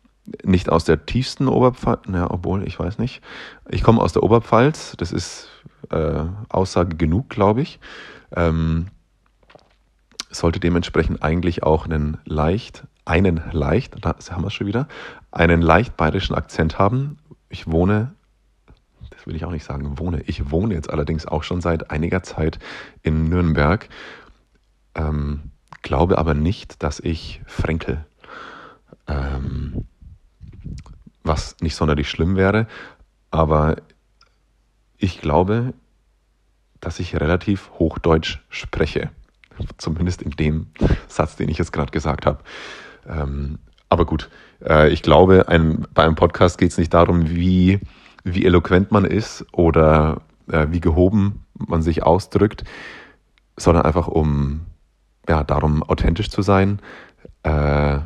nicht 0.42 0.68
aus 0.68 0.84
der 0.84 1.06
tiefsten 1.06 1.48
Oberpfalz, 1.48 2.00
ja, 2.12 2.30
obwohl, 2.30 2.66
ich 2.66 2.78
weiß 2.78 2.98
nicht. 2.98 3.22
Ich 3.68 3.82
komme 3.82 4.00
aus 4.00 4.12
der 4.12 4.22
Oberpfalz, 4.22 4.94
das 4.96 5.12
ist 5.12 5.48
äh, 5.90 6.24
Aussage 6.48 6.96
genug, 6.96 7.28
glaube 7.28 7.62
ich. 7.62 7.80
Ähm, 8.34 8.88
sollte 10.30 10.60
dementsprechend 10.60 11.22
eigentlich 11.22 11.62
auch 11.62 11.86
einen 11.86 12.18
leicht, 12.24 12.84
einen 13.04 13.42
leicht, 13.52 14.04
da 14.04 14.14
haben 14.30 14.42
wir 14.42 14.48
es 14.48 14.54
schon 14.54 14.66
wieder, 14.66 14.88
einen 15.30 15.62
leicht 15.62 15.96
bayerischen 15.96 16.34
Akzent 16.34 16.78
haben. 16.78 17.18
Ich 17.48 17.70
wohne, 17.70 18.14
das 19.10 19.26
will 19.26 19.36
ich 19.36 19.44
auch 19.44 19.50
nicht 19.50 19.64
sagen, 19.64 19.98
wohne, 19.98 20.22
ich 20.22 20.50
wohne 20.50 20.74
jetzt 20.74 20.90
allerdings 20.90 21.26
auch 21.26 21.42
schon 21.42 21.60
seit 21.60 21.90
einiger 21.90 22.22
Zeit 22.22 22.58
in 23.02 23.24
Nürnberg, 23.24 23.88
ähm, 24.94 25.50
glaube 25.82 26.18
aber 26.18 26.34
nicht, 26.34 26.82
dass 26.82 27.00
ich 27.00 27.40
Fränkel, 27.46 28.04
ähm, 29.06 29.86
was 31.22 31.56
nicht 31.60 31.74
sonderlich 31.74 32.10
schlimm 32.10 32.36
wäre, 32.36 32.66
aber 33.30 33.76
ich 34.96 35.20
glaube, 35.20 35.74
dass 36.80 36.98
ich 37.00 37.16
relativ 37.16 37.70
Hochdeutsch 37.78 38.38
spreche. 38.48 39.10
Zumindest 39.76 40.22
in 40.22 40.30
dem 40.32 40.68
Satz, 41.08 41.36
den 41.36 41.48
ich 41.48 41.58
jetzt 41.58 41.72
gerade 41.72 41.90
gesagt 41.90 42.26
habe. 42.26 42.40
Ähm, 43.06 43.58
aber 43.88 44.04
gut, 44.06 44.28
äh, 44.64 44.88
ich 44.90 45.02
glaube, 45.02 45.48
ein, 45.48 45.86
bei 45.94 46.04
einem 46.04 46.14
Podcast 46.14 46.58
geht 46.58 46.70
es 46.70 46.78
nicht 46.78 46.94
darum, 46.94 47.30
wie, 47.30 47.80
wie 48.24 48.44
eloquent 48.44 48.90
man 48.90 49.04
ist 49.04 49.46
oder 49.52 50.22
äh, 50.50 50.66
wie 50.70 50.80
gehoben 50.80 51.44
man 51.54 51.82
sich 51.82 52.02
ausdrückt, 52.02 52.64
sondern 53.56 53.84
einfach 53.84 54.08
um 54.08 54.66
ja, 55.28 55.44
darum, 55.44 55.82
authentisch 55.82 56.30
zu 56.30 56.42
sein. 56.42 56.80
Äh, 57.42 57.98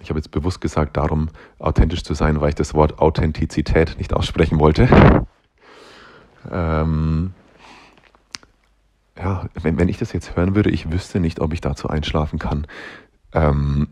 ich 0.00 0.10
habe 0.10 0.18
jetzt 0.18 0.30
bewusst 0.30 0.60
gesagt, 0.60 0.96
darum 0.96 1.28
authentisch 1.58 2.02
zu 2.02 2.14
sein, 2.14 2.40
weil 2.40 2.50
ich 2.50 2.54
das 2.54 2.74
Wort 2.74 2.98
Authentizität 2.98 3.96
nicht 3.98 4.12
aussprechen 4.12 4.58
wollte. 4.58 4.88
Ähm, 6.50 7.34
ja, 9.16 9.46
wenn, 9.60 9.78
wenn 9.78 9.88
ich 9.88 9.98
das 9.98 10.12
jetzt 10.12 10.34
hören 10.34 10.54
würde, 10.56 10.70
ich 10.70 10.90
wüsste 10.90 11.20
nicht, 11.20 11.40
ob 11.40 11.52
ich 11.52 11.60
dazu 11.60 11.88
einschlafen 11.88 12.38
kann. 12.38 12.66
Ähm, 13.32 13.88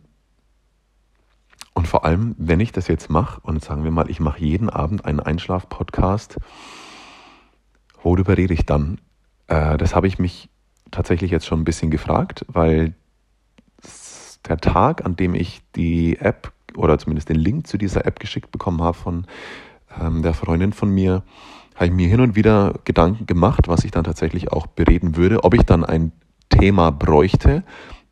und 1.80 1.88
vor 1.88 2.04
allem, 2.04 2.34
wenn 2.36 2.60
ich 2.60 2.72
das 2.72 2.88
jetzt 2.88 3.08
mache, 3.08 3.40
und 3.40 3.64
sagen 3.64 3.84
wir 3.84 3.90
mal, 3.90 4.10
ich 4.10 4.20
mache 4.20 4.44
jeden 4.44 4.68
Abend 4.68 5.06
einen 5.06 5.18
Einschlaf-Podcast, 5.18 6.36
worüber 8.02 8.36
rede 8.36 8.52
ich 8.52 8.66
dann? 8.66 9.00
Äh, 9.46 9.78
das 9.78 9.94
habe 9.94 10.06
ich 10.06 10.18
mich 10.18 10.50
tatsächlich 10.90 11.30
jetzt 11.30 11.46
schon 11.46 11.62
ein 11.62 11.64
bisschen 11.64 11.90
gefragt, 11.90 12.44
weil 12.48 12.92
der 14.46 14.58
Tag, 14.58 15.06
an 15.06 15.16
dem 15.16 15.34
ich 15.34 15.62
die 15.74 16.18
App 16.18 16.52
oder 16.76 16.98
zumindest 16.98 17.30
den 17.30 17.38
Link 17.38 17.66
zu 17.66 17.78
dieser 17.78 18.04
App 18.04 18.20
geschickt 18.20 18.50
bekommen 18.50 18.82
habe 18.82 18.98
von 18.98 19.26
ähm, 19.98 20.20
der 20.20 20.34
Freundin 20.34 20.74
von 20.74 20.90
mir, 20.90 21.22
habe 21.76 21.86
ich 21.86 21.92
mir 21.92 22.08
hin 22.08 22.20
und 22.20 22.36
wieder 22.36 22.74
Gedanken 22.84 23.24
gemacht, 23.24 23.68
was 23.68 23.86
ich 23.86 23.90
dann 23.90 24.04
tatsächlich 24.04 24.52
auch 24.52 24.66
bereden 24.66 25.16
würde, 25.16 25.44
ob 25.44 25.54
ich 25.54 25.62
dann 25.62 25.86
ein 25.86 26.12
Thema 26.50 26.90
bräuchte, 26.92 27.64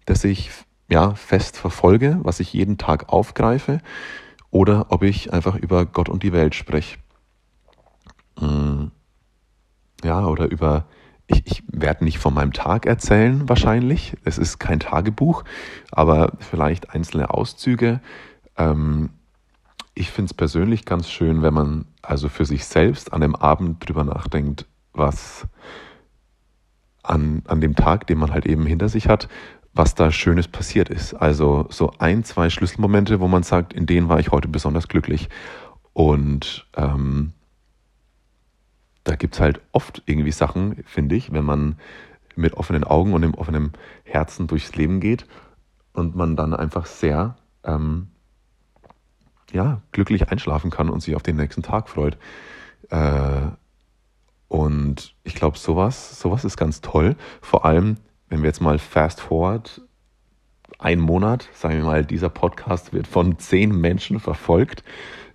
das 0.07 0.25
ich 0.25 0.51
ja 0.89 1.15
fest 1.15 1.57
verfolge, 1.57 2.19
was 2.23 2.41
ich 2.41 2.53
jeden 2.53 2.79
Tag 2.79 3.09
aufgreife, 3.09 3.81
oder 4.51 4.87
ob 4.91 5.03
ich 5.03 5.33
einfach 5.33 5.57
über 5.57 5.85
Gott 5.87 6.09
und 6.09 6.23
die 6.23 6.33
Welt 6.33 6.55
spreche. 6.55 6.99
Hm. 8.39 8.91
Ja, 10.05 10.27
oder 10.27 10.51
über, 10.51 10.87
ich, 11.27 11.43
ich 11.45 11.63
werde 11.67 12.05
nicht 12.05 12.19
von 12.19 12.33
meinem 12.33 12.53
Tag 12.53 12.87
erzählen 12.87 13.49
wahrscheinlich, 13.49 14.17
es 14.25 14.39
ist 14.39 14.59
kein 14.59 14.81
Tagebuch, 14.81 15.45
aber 15.91 16.33
vielleicht 16.39 16.95
einzelne 16.95 17.31
Auszüge. 17.31 18.01
Ähm, 18.57 19.11
ich 19.95 20.11
finde 20.11 20.31
es 20.31 20.35
persönlich 20.35 20.85
ganz 20.85 21.11
schön, 21.11 21.43
wenn 21.43 21.53
man 21.53 21.87
also 22.03 22.29
für 22.29 22.45
sich 22.45 22.65
selbst 22.65 23.13
an 23.13 23.21
dem 23.21 23.35
Abend 23.35 23.87
drüber 23.87 24.05
nachdenkt, 24.05 24.67
was 24.93 25.47
an, 27.03 27.43
an 27.47 27.61
dem 27.61 27.75
Tag, 27.75 28.07
den 28.07 28.19
man 28.19 28.33
halt 28.33 28.47
eben 28.47 28.65
hinter 28.65 28.89
sich 28.89 29.09
hat, 29.09 29.29
was 29.79 29.95
da 29.95 30.11
Schönes 30.11 30.49
passiert 30.49 30.89
ist. 30.89 31.15
Also 31.15 31.67
so 31.71 31.93
ein, 31.99 32.25
zwei 32.25 32.51
Schlüsselmomente, 32.51 33.21
wo 33.21 33.29
man 33.29 33.45
sagt, 33.45 33.73
in 33.73 33.87
denen 33.87 34.09
war 34.09 34.19
ich 34.19 34.33
heute 34.33 34.49
besonders 34.49 34.89
glücklich. 34.89 35.29
Und 35.93 36.67
ähm, 36.77 37.33
da 39.05 39.15
gibt 39.15 39.35
es 39.35 39.41
halt 39.41 39.61
oft 39.71 40.03
irgendwie 40.07 40.33
Sachen, 40.33 40.83
finde 40.85 41.15
ich, 41.15 41.33
wenn 41.33 41.45
man 41.45 41.77
mit 42.35 42.55
offenen 42.55 42.83
Augen 42.83 43.15
und 43.15 43.23
dem 43.23 43.35
offenen 43.35 43.73
Herzen 44.03 44.49
durchs 44.49 44.75
Leben 44.75 44.99
geht 44.99 45.27
und 45.93 46.17
man 46.17 46.35
dann 46.35 46.55
einfach 46.55 46.87
sehr 46.87 47.37
ähm, 47.63 48.09
ja, 49.53 49.81
glücklich 49.93 50.29
einschlafen 50.29 50.73
kann 50.73 50.91
und 50.91 51.01
sich 51.01 51.15
auf 51.15 51.23
den 51.23 51.37
nächsten 51.37 51.63
Tag 51.63 51.89
freut. 51.89 52.19
Äh, 52.91 53.47
und 54.49 55.15
ich 55.23 55.37
glaube, 55.37 55.57
sowas, 55.57 56.19
sowas 56.19 56.45
ist 56.45 56.57
ganz 56.57 56.81
toll. 56.81 57.15
Vor 57.41 57.65
allem, 57.65 57.97
wenn 58.29 58.43
wir 58.43 58.49
jetzt 58.49 58.61
mal 58.61 58.79
fast 58.79 59.21
forward, 59.21 59.81
ein 60.79 61.01
Monat, 61.01 61.49
sagen 61.55 61.79
wir 61.79 61.85
mal, 61.85 62.05
dieser 62.05 62.29
Podcast 62.29 62.93
wird 62.93 63.07
von 63.07 63.39
zehn 63.39 63.75
Menschen 63.75 64.21
verfolgt. 64.21 64.85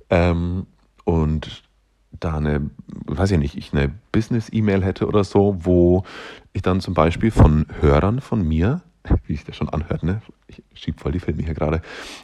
Ähm, 0.10 0.68
und 1.04 1.64
da 2.12 2.38
eine, 2.38 2.70
weiß 3.06 3.32
ich 3.32 3.40
nicht, 3.40 3.58
ich 3.58 3.74
eine 3.74 3.94
Business-E-Mail 4.12 4.84
hätte 4.84 5.08
oder 5.08 5.24
so, 5.24 5.58
wo 5.60 6.04
ich 6.54 6.62
dann 6.62 6.80
zum 6.80 6.94
Beispiel 6.94 7.32
von 7.32 7.66
Hörern 7.82 8.22
von 8.22 8.48
mir, 8.48 8.82
wie 9.26 9.34
sich 9.36 9.46
das 9.46 9.56
schon 9.56 9.70
anhört, 9.70 10.04
ne? 10.04 10.22
Ich 10.48 10.64
schieb 10.76 11.00
voll 11.02 11.12
die 11.12 11.20
Filme 11.20 11.44
hier 11.44 11.56
gerade, 11.56 11.82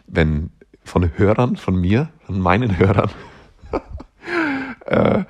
wenn 0.07 0.51
von 0.83 1.17
Hörern 1.17 1.55
von 1.57 1.75
mir, 1.75 2.09
von 2.25 2.39
meinen 2.39 2.77
Hörern, 2.77 3.09
äh, 4.85 5.23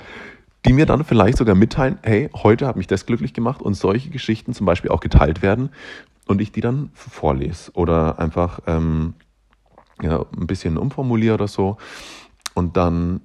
die 0.66 0.74
mir 0.74 0.86
dann 0.86 1.06
vielleicht 1.06 1.38
sogar 1.38 1.56
mitteilen, 1.56 2.00
hey, 2.04 2.30
heute 2.36 2.68
hat 2.68 2.76
mich 2.76 2.88
das 2.88 3.06
glücklich 3.06 3.34
gemacht 3.34 3.62
und 3.62 3.76
solche 3.76 4.10
Geschichten 4.10 4.54
zum 4.54 4.66
Beispiel 4.66 4.92
auch 4.92 5.00
geteilt 5.00 5.42
werden 5.42 5.70
und 6.28 6.42
ich 6.42 6.52
die 6.52 6.62
dann 6.62 6.92
vorlese 6.94 7.72
oder 7.74 8.20
einfach 8.20 8.60
ähm, 8.68 9.14
ja, 10.02 10.26
ein 10.38 10.48
bisschen 10.48 10.78
umformuliere 10.78 11.36
oder 11.36 11.48
so 11.48 11.78
und 12.54 12.78
dann 12.78 13.22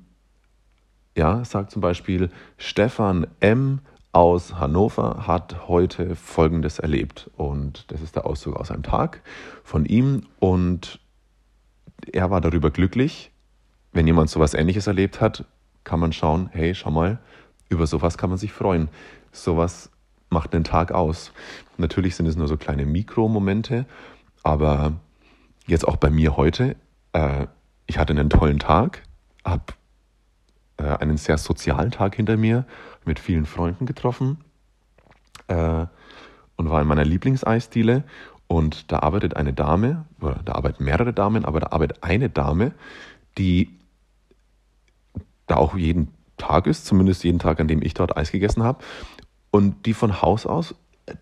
ja, 1.17 1.45
sagt 1.45 1.71
zum 1.71 1.83
Beispiel 1.83 2.31
Stefan 2.57 3.27
M. 3.41 3.81
aus 4.13 4.55
Hannover 4.55 5.27
hat 5.27 5.69
heute 5.69 6.17
Folgendes 6.17 6.79
erlebt 6.79 7.31
und 7.37 7.91
das 7.93 8.01
ist 8.01 8.17
der 8.17 8.27
Auszug 8.27 8.57
aus 8.57 8.71
einem 8.71 8.83
Tag 8.83 9.23
von 9.63 9.87
ihm 9.87 10.23
und 10.39 11.01
er 12.13 12.31
war 12.31 12.41
darüber 12.41 12.71
glücklich. 12.71 13.31
Wenn 13.93 14.07
jemand 14.07 14.29
sowas 14.29 14.55
ähnliches 14.55 14.89
erlebt 14.89 15.21
hat, 15.21 15.45
kann 15.85 16.01
man 16.01 16.13
schauen, 16.13 16.49
hey, 16.53 16.75
schau 16.75 16.91
mal, 16.91 17.19
über 17.69 17.87
sowas 17.87 18.19
kann 18.19 18.31
man 18.31 18.39
sich 18.39 18.53
freuen. 18.53 18.89
Sowas 19.33 19.91
macht 20.31 20.53
den 20.53 20.65
Tag 20.65 20.93
aus. 20.93 21.33
Natürlich 21.77 22.17
sind 22.17 22.27
es 22.27 22.37
nur 22.37 22.49
so 22.49 22.57
kleine 22.57 22.87
Mikromomente, 22.87 23.87
aber 24.43 24.93
jetzt 25.67 25.87
auch 25.87 25.97
bei 25.97 26.11
mir 26.11 26.37
heute, 26.37 26.77
äh, 27.13 27.47
ich 27.87 27.99
hatte 27.99 28.13
einen 28.13 28.31
tollen 28.31 28.59
Tag, 28.59 29.03
habe 29.45 29.75
äh, 30.79 30.85
einen 30.85 31.17
sehr 31.17 31.39
sozialen 31.39 31.91
Tag 31.91 32.17
hinter 32.17 32.37
mir, 32.37 32.65
mit 33.05 33.19
vielen 33.19 33.47
Freunden 33.47 33.87
getroffen 33.87 34.39
äh, 35.49 35.87
und 36.57 36.71
war 36.71 36.81
in 36.81 36.89
meiner 36.89 37.05
Lieblingseisdiele. 37.05 38.05
Und 38.47 38.93
da 38.93 39.01
arbeitet 39.01 39.37
eine 39.37 39.53
Dame, 39.53 40.05
oder 40.21 40.41
da 40.45 40.53
arbeiten 40.53 40.85
mehrere 40.85 41.13
Damen, 41.13 41.45
aber 41.45 41.61
da 41.61 41.69
arbeitet 41.69 42.03
eine 42.03 42.29
Dame, 42.29 42.73
die 43.39 43.79
da 45.47 45.57
auch 45.57 45.77
jeden 45.77 46.09
Tag 46.37 46.67
ist, 46.67 46.87
zumindest 46.87 47.25
jeden 47.25 47.39
Tag, 47.39 47.61
an 47.61 47.69
dem 47.69 47.83
ich 47.83 47.95
dort 47.95 48.17
Eis 48.17 48.33
gegessen 48.33 48.63
habe. 48.63 48.83
Und 49.51 49.87
die 49.87 49.95
von 49.95 50.21
Haus 50.21 50.47
aus, 50.47 50.75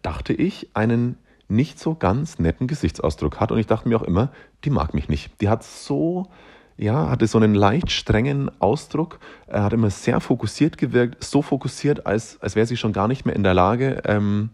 dachte 0.02 0.32
ich, 0.32 0.70
einen 0.74 1.18
nicht 1.48 1.78
so 1.78 1.94
ganz 1.94 2.38
netten 2.38 2.66
Gesichtsausdruck 2.66 3.40
hat. 3.40 3.52
Und 3.52 3.58
ich 3.58 3.66
dachte 3.66 3.88
mir 3.88 3.96
auch 3.96 4.02
immer, 4.02 4.30
die 4.64 4.70
mag 4.70 4.94
mich 4.94 5.08
nicht. 5.08 5.40
Die 5.40 5.48
hat 5.48 5.64
so, 5.64 6.28
ja, 6.76 7.10
hatte 7.10 7.26
so 7.26 7.38
einen 7.38 7.54
leicht 7.54 7.90
strengen 7.90 8.50
Ausdruck. 8.60 9.18
Er 9.46 9.64
hat 9.64 9.72
immer 9.72 9.90
sehr 9.90 10.20
fokussiert 10.20 10.78
gewirkt, 10.78 11.22
so 11.22 11.42
fokussiert, 11.42 12.06
als, 12.06 12.40
als 12.40 12.56
wäre 12.56 12.66
sie 12.66 12.76
schon 12.76 12.92
gar 12.92 13.08
nicht 13.08 13.26
mehr 13.26 13.36
in 13.36 13.42
der 13.42 13.54
Lage, 13.54 14.02
ähm, 14.06 14.50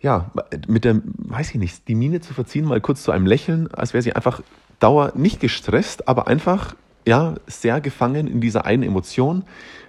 ja, 0.00 0.30
mit 0.68 0.84
der, 0.84 1.00
weiß 1.04 1.50
ich 1.50 1.56
nicht, 1.56 1.88
die 1.88 1.94
Miene 1.94 2.20
zu 2.20 2.34
verziehen, 2.34 2.66
mal 2.66 2.80
kurz 2.80 3.02
zu 3.02 3.10
einem 3.10 3.26
Lächeln, 3.26 3.72
als 3.72 3.92
wäre 3.94 4.02
sie 4.02 4.14
einfach 4.14 4.42
dauer 4.78 5.12
nicht 5.16 5.40
gestresst, 5.40 6.06
aber 6.06 6.28
einfach 6.28 6.76
ja, 7.06 7.34
sehr 7.46 7.80
gefangen 7.80 8.26
in 8.26 8.40
dieser 8.40 8.64
einen 8.64 8.82
Emotion. 8.82 9.44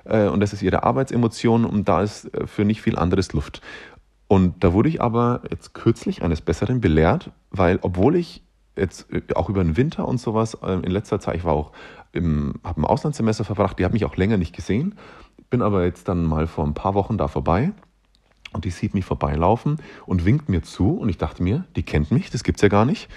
Äh, 0.06 0.28
und 0.28 0.40
das 0.40 0.54
ist 0.54 0.62
ihre 0.62 0.84
Arbeitsemotion 0.84 1.66
und 1.66 1.90
da 1.90 2.02
ist 2.02 2.34
äh, 2.34 2.48
für 2.48 2.64
nicht 2.64 2.82
viel 2.82 2.98
anderes 2.98 3.34
Luft. 3.34 3.62
Und 4.28 4.64
da 4.64 4.74
wurde 4.74 4.90
ich 4.90 5.02
aber 5.02 5.42
jetzt 5.50 5.74
kürzlich 5.74 6.22
eines 6.22 6.42
Besseren 6.42 6.82
belehrt, 6.82 7.32
weil 7.50 7.80
obwohl 7.82 8.16
ich 8.16 8.44
jetzt 8.76 9.12
äh, 9.12 9.22
auch 9.36 9.50
über 9.50 9.64
den 9.64 9.78
Winter 9.78 10.08
und 10.08 10.20
sowas 10.20 10.56
in 10.62 10.84
letzter 10.84 11.20
Zeit, 11.20 11.36
ich 11.36 11.44
war 11.44 11.54
auch 11.54 11.72
im, 12.12 12.56
habe 12.64 12.88
Auslandssemester 12.88 13.44
verbracht, 13.44 13.80
die 13.80 13.86
hat 13.86 13.94
mich 13.94 14.06
auch 14.06 14.16
länger 14.16 14.38
nicht 14.38 14.56
gesehen, 14.56 14.96
bin 15.50 15.62
aber 15.62 15.86
jetzt 15.86 16.08
dann 16.08 16.24
mal 16.24 16.48
vor 16.48 16.66
ein 16.66 16.74
paar 16.74 16.94
Wochen 16.94 17.18
da 17.18 17.28
vorbei 17.28 17.72
und 18.54 18.66
die 18.66 18.70
sieht 18.70 18.94
mich 18.94 19.06
vorbeilaufen 19.06 19.78
und 20.06 20.26
winkt 20.26 20.50
mir 20.50 20.62
zu 20.62 20.98
und 20.98 21.10
ich 21.10 21.18
dachte 21.18 21.42
mir, 21.42 21.66
die 21.76 21.84
kennt 21.84 22.12
mich, 22.12 22.30
das 22.30 22.44
gibt's 22.44 22.62
ja 22.62 22.70
gar 22.70 22.86
nicht 22.86 23.10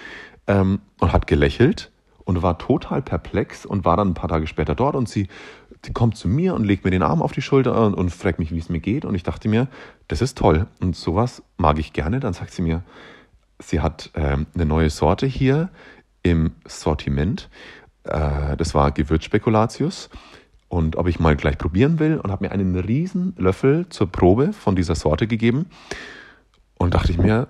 ähm, 0.47 0.79
und 0.99 1.13
hat 1.13 1.27
gelächelt 1.27 1.91
und 2.25 2.41
war 2.41 2.57
total 2.57 3.01
perplex 3.01 3.65
und 3.65 3.85
war 3.85 3.97
dann 3.97 4.09
ein 4.09 4.13
paar 4.13 4.29
Tage 4.29 4.47
später 4.47 4.75
dort 4.75 4.95
und 4.95 5.09
sie, 5.09 5.27
sie 5.85 5.93
kommt 5.93 6.17
zu 6.17 6.27
mir 6.27 6.53
und 6.53 6.63
legt 6.63 6.83
mir 6.85 6.91
den 6.91 7.03
Arm 7.03 7.21
auf 7.21 7.31
die 7.31 7.41
Schulter 7.41 7.85
und, 7.85 7.93
und 7.93 8.09
fragt 8.09 8.39
mich, 8.39 8.51
wie 8.51 8.59
es 8.59 8.69
mir 8.69 8.79
geht 8.79 9.05
und 9.05 9.15
ich 9.15 9.23
dachte 9.23 9.49
mir, 9.49 9.67
das 10.07 10.21
ist 10.21 10.37
toll 10.37 10.67
und 10.79 10.95
sowas 10.95 11.43
mag 11.57 11.79
ich 11.79 11.93
gerne. 11.93 12.19
Dann 12.19 12.33
sagt 12.33 12.51
sie 12.51 12.61
mir, 12.61 12.83
sie 13.59 13.79
hat 13.79 14.11
äh, 14.13 14.37
eine 14.53 14.65
neue 14.65 14.89
Sorte 14.89 15.25
hier 15.25 15.69
im 16.23 16.51
Sortiment. 16.65 17.49
Äh, 18.03 18.57
das 18.57 18.73
war 18.75 18.91
Gewürzspekulatius 18.91 20.09
und 20.69 20.95
ob 20.95 21.07
ich 21.07 21.19
mal 21.19 21.35
gleich 21.35 21.57
probieren 21.57 21.99
will 21.99 22.17
und 22.17 22.31
habe 22.31 22.45
mir 22.45 22.51
einen 22.51 22.75
riesen 22.77 23.33
Löffel 23.37 23.87
zur 23.89 24.11
Probe 24.11 24.53
von 24.53 24.75
dieser 24.75 24.95
Sorte 24.95 25.27
gegeben 25.27 25.65
und 26.77 26.93
dachte 26.93 27.11
ich 27.11 27.17
mir, 27.17 27.47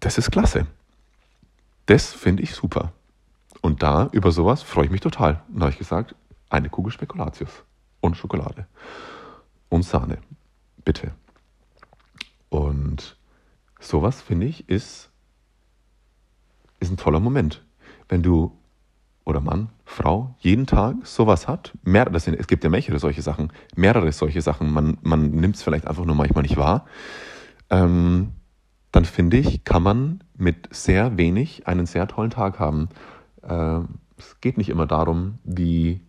das 0.00 0.18
ist 0.18 0.30
klasse. 0.30 0.66
Das 1.86 2.12
finde 2.12 2.42
ich 2.42 2.54
super. 2.54 2.92
Und 3.60 3.82
da, 3.82 4.08
über 4.12 4.30
sowas, 4.30 4.62
freue 4.62 4.86
ich 4.86 4.90
mich 4.90 5.00
total. 5.00 5.42
Und 5.48 5.56
da 5.56 5.62
habe 5.62 5.72
ich 5.72 5.78
gesagt, 5.78 6.14
eine 6.48 6.68
Kugel 6.68 6.92
Spekulatius 6.92 7.64
und 8.00 8.16
Schokolade 8.16 8.66
und 9.68 9.82
Sahne. 9.82 10.18
Bitte. 10.84 11.12
Und 12.48 13.16
sowas, 13.80 14.22
finde 14.22 14.46
ich, 14.46 14.68
ist, 14.68 15.10
ist 16.80 16.90
ein 16.90 16.96
toller 16.96 17.20
Moment. 17.20 17.64
Wenn 18.08 18.22
du 18.22 18.58
oder 19.28 19.40
Mann, 19.42 19.68
Frau 19.84 20.34
jeden 20.38 20.66
Tag 20.66 21.06
sowas 21.06 21.46
hat, 21.46 21.76
mehrere, 21.82 22.18
sind, 22.18 22.34
es 22.40 22.46
gibt 22.46 22.64
ja 22.64 22.70
mehrere 22.70 22.98
solche 22.98 23.20
Sachen, 23.20 23.52
mehrere 23.76 24.10
solche 24.10 24.40
Sachen, 24.40 24.72
man, 24.72 24.96
man 25.02 25.30
nimmt 25.32 25.56
es 25.56 25.62
vielleicht 25.62 25.86
einfach 25.86 26.06
nur 26.06 26.14
manchmal 26.14 26.42
nicht 26.42 26.56
wahr, 26.56 26.86
ähm, 27.68 28.32
dann 28.90 29.04
finde 29.04 29.36
ich, 29.36 29.64
kann 29.64 29.82
man 29.82 30.24
mit 30.34 30.74
sehr 30.74 31.18
wenig 31.18 31.66
einen 31.66 31.84
sehr 31.84 32.08
tollen 32.08 32.30
Tag 32.30 32.58
haben. 32.58 32.88
Äh, 33.42 33.80
es 34.16 34.40
geht 34.40 34.58
nicht 34.58 34.68
immer 34.68 34.86
darum, 34.86 35.38
wie, 35.44 36.00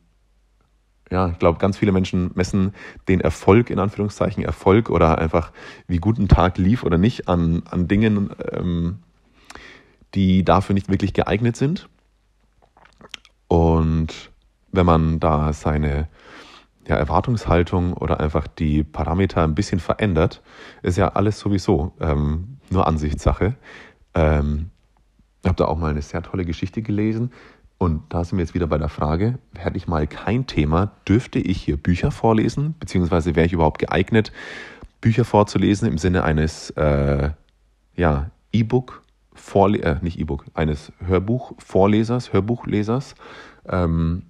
ja, 1.12 1.30
ich 1.30 1.40
glaube, 1.40 1.60
ganz 1.60 1.78
viele 1.78 1.92
Menschen 1.92 2.32
messen 2.36 2.74
den 3.08 3.22
Erfolg, 3.22 3.70
in 3.70 3.80
Anführungszeichen, 3.80 4.44
Erfolg 4.44 4.90
oder 4.90 5.18
einfach, 5.20 5.52
wie 5.88 5.98
gut 5.98 6.18
ein 6.18 6.28
Tag 6.28 6.58
lief 6.58 6.84
oder 6.84 6.98
nicht, 6.98 7.28
an, 7.28 7.64
an 7.70 7.88
Dingen, 7.88 8.32
ähm, 8.52 9.00
die 10.16 10.44
dafür 10.44 10.74
nicht 10.74 10.90
wirklich 10.90 11.14
geeignet 11.14 11.56
sind. 11.56 11.88
Und 13.48 14.32
wenn 14.72 14.86
man 14.86 15.20
da 15.20 15.54
seine 15.54 16.08
ja, 16.88 16.96
Erwartungshaltung 16.96 17.94
oder 17.94 18.20
einfach 18.20 18.48
die 18.48 18.84
Parameter 18.84 19.44
ein 19.44 19.56
bisschen 19.56 19.80
verändert, 19.80 20.42
ist 20.82 20.98
ja 20.98 21.10
alles 21.10 21.40
sowieso 21.40 21.94
ähm, 22.00 22.58
nur 22.70 22.88
Ansichtssache. 22.88 23.56
Ähm, 24.16 24.72
habe 25.46 25.56
da 25.56 25.66
auch 25.66 25.78
mal 25.78 25.92
eine 25.92 26.02
sehr 26.02 26.22
tolle 26.22 26.46
Geschichte 26.46 26.82
gelesen. 26.82 27.32
Und 27.78 28.04
da 28.10 28.24
sind 28.24 28.38
wir 28.38 28.44
jetzt 28.44 28.54
wieder 28.54 28.68
bei 28.68 28.78
der 28.78 28.90
Frage, 28.90 29.40
hätte 29.58 29.78
ich 29.78 29.88
mal 29.88 30.06
kein 30.06 30.48
Thema, 30.48 30.92
dürfte 31.08 31.40
ich 31.40 31.62
hier 31.62 31.78
Bücher 31.78 32.12
vorlesen, 32.12 32.76
beziehungsweise 32.78 33.36
wäre 33.36 33.46
ich 33.46 33.54
überhaupt 33.54 33.80
geeignet, 33.80 34.34
Bücher 35.00 35.24
vorzulesen 35.24 35.88
im 35.88 35.98
Sinne 35.98 36.26
eines 36.26 36.72
äh, 36.72 37.30
ja, 37.96 38.32
E-Book, 38.52 39.02
äh, 39.56 39.96
nicht 40.02 40.20
E-Book, 40.20 40.46
eines 40.54 40.92
Hörbuch-Vorlesers, 41.06 42.34
Hörbuchlesers. 42.34 43.16
Ähm, 43.66 44.24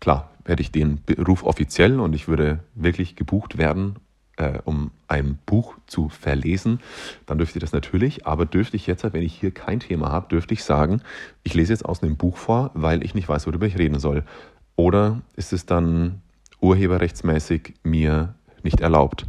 klar, 0.00 0.30
hätte 0.46 0.62
ich 0.62 0.72
den 0.72 1.02
Beruf 1.04 1.44
offiziell 1.44 2.00
und 2.00 2.14
ich 2.14 2.28
würde 2.28 2.60
wirklich 2.74 3.14
gebucht 3.14 3.58
werden 3.58 3.96
äh, 4.36 4.58
um 4.64 4.90
ein 5.08 5.38
Buch 5.46 5.76
zu 5.86 6.08
verlesen, 6.08 6.80
dann 7.26 7.38
dürfte 7.38 7.58
ich 7.58 7.62
das 7.62 7.72
natürlich, 7.72 8.26
aber 8.26 8.46
dürfte 8.46 8.76
ich 8.76 8.86
jetzt, 8.86 9.04
wenn 9.12 9.22
ich 9.22 9.34
hier 9.34 9.50
kein 9.50 9.80
Thema 9.80 10.10
habe, 10.10 10.28
dürfte 10.28 10.54
ich 10.54 10.64
sagen, 10.64 11.00
ich 11.42 11.54
lese 11.54 11.72
jetzt 11.72 11.84
aus 11.84 12.02
einem 12.02 12.16
Buch 12.16 12.36
vor, 12.36 12.70
weil 12.74 13.04
ich 13.04 13.14
nicht 13.14 13.28
weiß, 13.28 13.46
worüber 13.46 13.66
ich 13.66 13.78
reden 13.78 13.98
soll. 13.98 14.24
Oder 14.76 15.22
ist 15.36 15.52
es 15.52 15.66
dann 15.66 16.20
urheberrechtsmäßig 16.60 17.74
mir 17.82 18.34
nicht 18.62 18.80
erlaubt? 18.80 19.26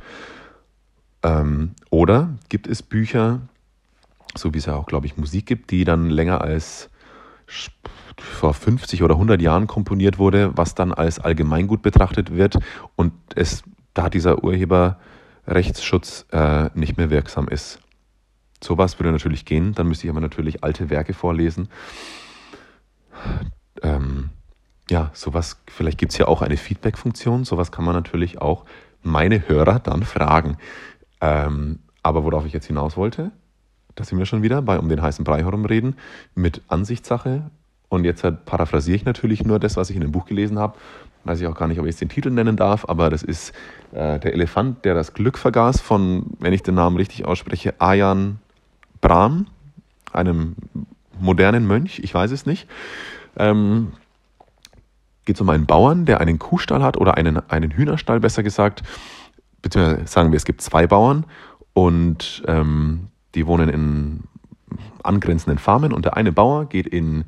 Ähm, 1.23 1.71
oder 1.89 2.35
gibt 2.49 2.67
es 2.67 2.83
Bücher, 2.83 3.41
so 4.35 4.53
wie 4.53 4.57
es 4.57 4.65
ja 4.65 4.75
auch, 4.75 4.87
glaube 4.87 5.05
ich, 5.05 5.17
Musik 5.17 5.45
gibt, 5.45 5.71
die 5.71 5.83
dann 5.83 6.09
länger 6.09 6.41
als 6.41 6.89
vor 8.19 8.53
50 8.53 9.03
oder 9.03 9.15
100 9.15 9.41
Jahren 9.41 9.67
komponiert 9.67 10.19
wurde, 10.19 10.51
was 10.55 10.75
dann 10.75 10.91
als 10.91 11.19
Allgemeingut 11.19 11.81
betrachtet 11.81 12.35
wird 12.35 12.57
und 12.95 13.13
es 13.35 13.63
da 13.97 14.09
dieser 14.09 14.43
Urheberrechtsschutz 14.43 16.25
äh, 16.31 16.69
nicht 16.75 16.97
mehr 16.97 17.09
wirksam 17.09 17.47
ist. 17.47 17.79
Sowas 18.63 18.99
würde 18.99 19.11
natürlich 19.11 19.45
gehen, 19.45 19.73
dann 19.73 19.87
müsste 19.87 20.07
ich 20.07 20.11
aber 20.11 20.21
natürlich 20.21 20.63
alte 20.63 20.89
Werke 20.89 21.13
vorlesen. 21.13 21.69
Ähm, 23.81 24.29
ja, 24.89 25.11
sowas, 25.13 25.61
vielleicht 25.67 25.97
gibt 25.97 26.11
es 26.11 26.17
ja 26.17 26.27
auch 26.27 26.41
eine 26.41 26.57
Feedback-Funktion, 26.57 27.43
sowas 27.43 27.71
kann 27.71 27.85
man 27.85 27.93
natürlich 27.93 28.41
auch 28.41 28.65
meine 29.03 29.47
Hörer 29.47 29.79
dann 29.79 30.03
fragen. 30.03 30.57
Ähm, 31.21 31.79
aber 32.03 32.23
worauf 32.23 32.45
ich 32.45 32.53
jetzt 32.53 32.67
hinaus 32.67 32.97
wollte, 32.97 33.31
da 33.95 34.03
sind 34.03 34.17
wir 34.17 34.25
schon 34.25 34.43
wieder 34.43 34.61
bei 34.61 34.79
um 34.79 34.89
den 34.89 35.01
heißen 35.01 35.25
Brei 35.25 35.43
herum 35.43 35.65
reden, 35.65 35.95
mit 36.35 36.61
Ansichtssache. 36.67 37.49
Und 37.89 38.03
jetzt 38.03 38.25
paraphrasiere 38.45 38.95
ich 38.95 39.05
natürlich 39.05 39.43
nur 39.43 39.59
das, 39.59 39.77
was 39.77 39.89
ich 39.89 39.95
in 39.95 40.01
dem 40.01 40.11
Buch 40.11 40.25
gelesen 40.25 40.59
habe 40.59 40.77
weiß 41.23 41.41
ich 41.41 41.47
auch 41.47 41.55
gar 41.55 41.67
nicht, 41.67 41.79
ob 41.79 41.85
ich 41.85 41.91
jetzt 41.91 42.01
den 42.01 42.09
Titel 42.09 42.29
nennen 42.29 42.55
darf, 42.55 42.85
aber 42.87 43.09
das 43.09 43.23
ist 43.23 43.53
äh, 43.91 44.19
Der 44.19 44.33
Elefant, 44.33 44.85
der 44.85 44.93
das 44.93 45.13
Glück 45.13 45.37
vergaß 45.37 45.81
von, 45.81 46.27
wenn 46.39 46.53
ich 46.53 46.63
den 46.63 46.75
Namen 46.75 46.97
richtig 46.97 47.25
ausspreche, 47.25 47.75
Ayan 47.79 48.39
Brahm, 49.01 49.47
einem 50.11 50.55
modernen 51.19 51.67
Mönch, 51.67 51.99
ich 51.99 52.13
weiß 52.13 52.31
es 52.31 52.45
nicht. 52.45 52.67
Ähm, 53.37 53.93
geht 55.25 55.35
es 55.35 55.41
um 55.41 55.49
einen 55.49 55.65
Bauern, 55.65 56.05
der 56.05 56.21
einen 56.21 56.39
Kuhstall 56.39 56.81
hat 56.81 56.97
oder 56.97 57.17
einen, 57.17 57.37
einen 57.49 57.71
Hühnerstall, 57.71 58.19
besser 58.19 58.43
gesagt. 58.43 58.83
Beziehungsweise 59.61 60.07
sagen 60.07 60.31
wir, 60.31 60.37
es 60.37 60.45
gibt 60.45 60.61
zwei 60.61 60.87
Bauern 60.87 61.25
und 61.73 62.43
ähm, 62.47 63.07
die 63.35 63.45
wohnen 63.45 63.69
in 63.69 64.23
angrenzenden 65.03 65.59
Farmen 65.59 65.93
und 65.93 66.05
der 66.05 66.17
eine 66.17 66.31
Bauer 66.31 66.65
geht 66.65 66.87
in 66.87 67.25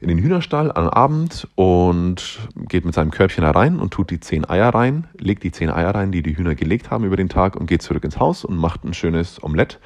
in 0.00 0.08
den 0.08 0.18
Hühnerstall 0.18 0.72
am 0.72 0.88
Abend 0.88 1.46
und 1.56 2.48
geht 2.68 2.86
mit 2.86 2.94
seinem 2.94 3.10
Körbchen 3.10 3.44
herein 3.44 3.78
und 3.78 3.92
tut 3.92 4.10
die 4.10 4.18
zehn 4.18 4.48
Eier 4.48 4.70
rein, 4.70 5.06
legt 5.18 5.42
die 5.44 5.52
zehn 5.52 5.68
Eier 5.68 5.94
rein, 5.94 6.10
die 6.10 6.22
die 6.22 6.36
Hühner 6.36 6.54
gelegt 6.54 6.90
haben 6.90 7.04
über 7.04 7.16
den 7.16 7.28
Tag 7.28 7.54
und 7.54 7.66
geht 7.66 7.82
zurück 7.82 8.04
ins 8.04 8.18
Haus 8.18 8.44
und 8.44 8.56
macht 8.56 8.82
ein 8.82 8.94
schönes 8.94 9.42
Omelett 9.42 9.78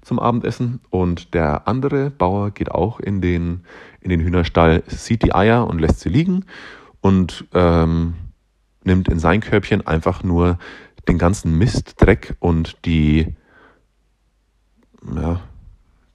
zum 0.00 0.18
Abendessen. 0.18 0.80
Und 0.88 1.34
der 1.34 1.68
andere 1.68 2.08
Bauer 2.08 2.50
geht 2.50 2.70
auch 2.70 2.98
in 2.98 3.20
den, 3.20 3.60
in 4.00 4.08
den 4.08 4.20
Hühnerstall, 4.20 4.82
sieht 4.86 5.22
die 5.22 5.34
Eier 5.34 5.66
und 5.66 5.80
lässt 5.80 6.00
sie 6.00 6.08
liegen 6.08 6.46
und 7.02 7.44
ähm, 7.52 8.14
nimmt 8.84 9.08
in 9.08 9.18
sein 9.18 9.40
Körbchen 9.40 9.86
einfach 9.86 10.22
nur 10.22 10.58
den 11.08 11.18
ganzen 11.18 11.58
Mist, 11.58 11.94
Dreck 11.98 12.36
und 12.38 12.86
die, 12.86 13.34
ja, 15.14 15.40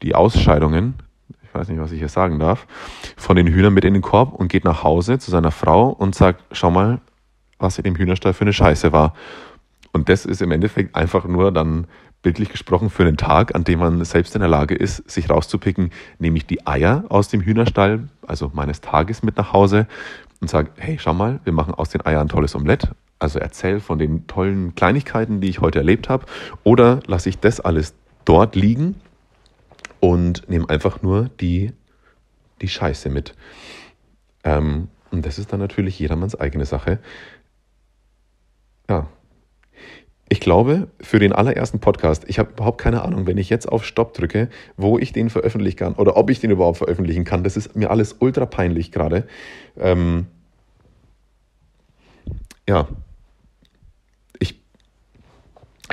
die 0.01 0.15
Ausscheidungen, 0.15 0.95
ich 1.53 1.59
weiß 1.59 1.67
nicht, 1.67 1.79
was 1.79 1.91
ich 1.91 1.99
hier 1.99 2.09
sagen 2.09 2.39
darf, 2.39 2.65
von 3.15 3.35
den 3.35 3.45
Hühnern 3.45 3.75
mit 3.75 3.85
in 3.85 3.93
den 3.93 4.01
Korb 4.01 4.33
und 4.33 4.47
geht 4.47 4.65
nach 4.65 4.83
Hause 4.83 5.19
zu 5.19 5.29
seiner 5.29 5.51
Frau 5.51 5.89
und 5.89 6.15
sagt, 6.15 6.43
schau 6.51 6.71
mal, 6.71 6.99
was 7.59 7.77
in 7.77 7.83
dem 7.83 7.95
Hühnerstall 7.95 8.33
für 8.33 8.41
eine 8.41 8.53
Scheiße 8.53 8.91
war. 8.91 9.13
Und 9.91 10.09
das 10.09 10.25
ist 10.25 10.41
im 10.41 10.49
Endeffekt 10.49 10.95
einfach 10.95 11.25
nur 11.25 11.51
dann 11.51 11.85
bildlich 12.23 12.49
gesprochen 12.49 12.89
für 12.89 13.03
einen 13.03 13.17
Tag, 13.17 13.53
an 13.53 13.65
dem 13.65 13.79
man 13.79 14.03
selbst 14.03 14.33
in 14.33 14.39
der 14.39 14.49
Lage 14.49 14.73
ist, 14.73 15.09
sich 15.09 15.29
rauszupicken, 15.29 15.91
nehme 16.17 16.37
ich 16.37 16.47
die 16.47 16.65
Eier 16.65 17.03
aus 17.09 17.27
dem 17.27 17.41
Hühnerstall, 17.41 18.07
also 18.25 18.49
meines 18.55 18.81
Tages 18.81 19.21
mit 19.21 19.37
nach 19.37 19.53
Hause 19.53 19.85
und 20.41 20.49
sage, 20.49 20.71
hey, 20.77 20.97
schau 20.99 21.13
mal, 21.13 21.39
wir 21.43 21.53
machen 21.53 21.75
aus 21.75 21.89
den 21.89 22.03
Eiern 22.03 22.21
ein 22.21 22.29
tolles 22.29 22.55
Omelett. 22.55 22.89
Also 23.19 23.37
erzähl 23.37 23.79
von 23.79 23.99
den 23.99 24.25
tollen 24.25 24.73
Kleinigkeiten, 24.73 25.39
die 25.39 25.49
ich 25.49 25.61
heute 25.61 25.77
erlebt 25.77 26.09
habe. 26.09 26.25
Oder 26.63 27.01
lasse 27.05 27.29
ich 27.29 27.39
das 27.39 27.59
alles 27.59 27.93
dort 28.25 28.55
liegen 28.55 28.95
und 30.03 30.49
nehme 30.49 30.69
einfach 30.69 31.01
nur 31.01 31.29
die, 31.39 31.71
die 32.61 32.67
Scheiße 32.67 33.09
mit. 33.09 33.35
Ähm, 34.43 34.89
und 35.11 35.25
das 35.25 35.39
ist 35.39 35.53
dann 35.53 35.61
natürlich 35.61 35.97
jedermanns 35.97 36.37
eigene 36.37 36.65
Sache. 36.65 36.99
Ja. 38.89 39.07
Ich 40.27 40.41
glaube, 40.41 40.89
für 40.99 41.19
den 41.19 41.31
allerersten 41.31 41.79
Podcast, 41.79 42.25
ich 42.27 42.37
habe 42.37 42.51
überhaupt 42.51 42.81
keine 42.81 43.03
Ahnung, 43.03 43.27
wenn 43.27 43.37
ich 43.37 43.49
jetzt 43.49 43.65
auf 43.65 43.85
Stopp 43.85 44.13
drücke, 44.13 44.49
wo 44.75 44.99
ich 44.99 45.13
den 45.13 45.29
veröffentlichen 45.29 45.77
kann 45.77 45.93
oder 45.93 46.17
ob 46.17 46.29
ich 46.29 46.41
den 46.41 46.51
überhaupt 46.51 46.79
veröffentlichen 46.79 47.23
kann. 47.23 47.45
Das 47.45 47.55
ist 47.55 47.77
mir 47.77 47.89
alles 47.89 48.17
ultra 48.19 48.45
peinlich 48.45 48.91
gerade. 48.91 49.25
Ähm, 49.79 50.27
ja, 52.67 52.89
ich, 54.37 54.61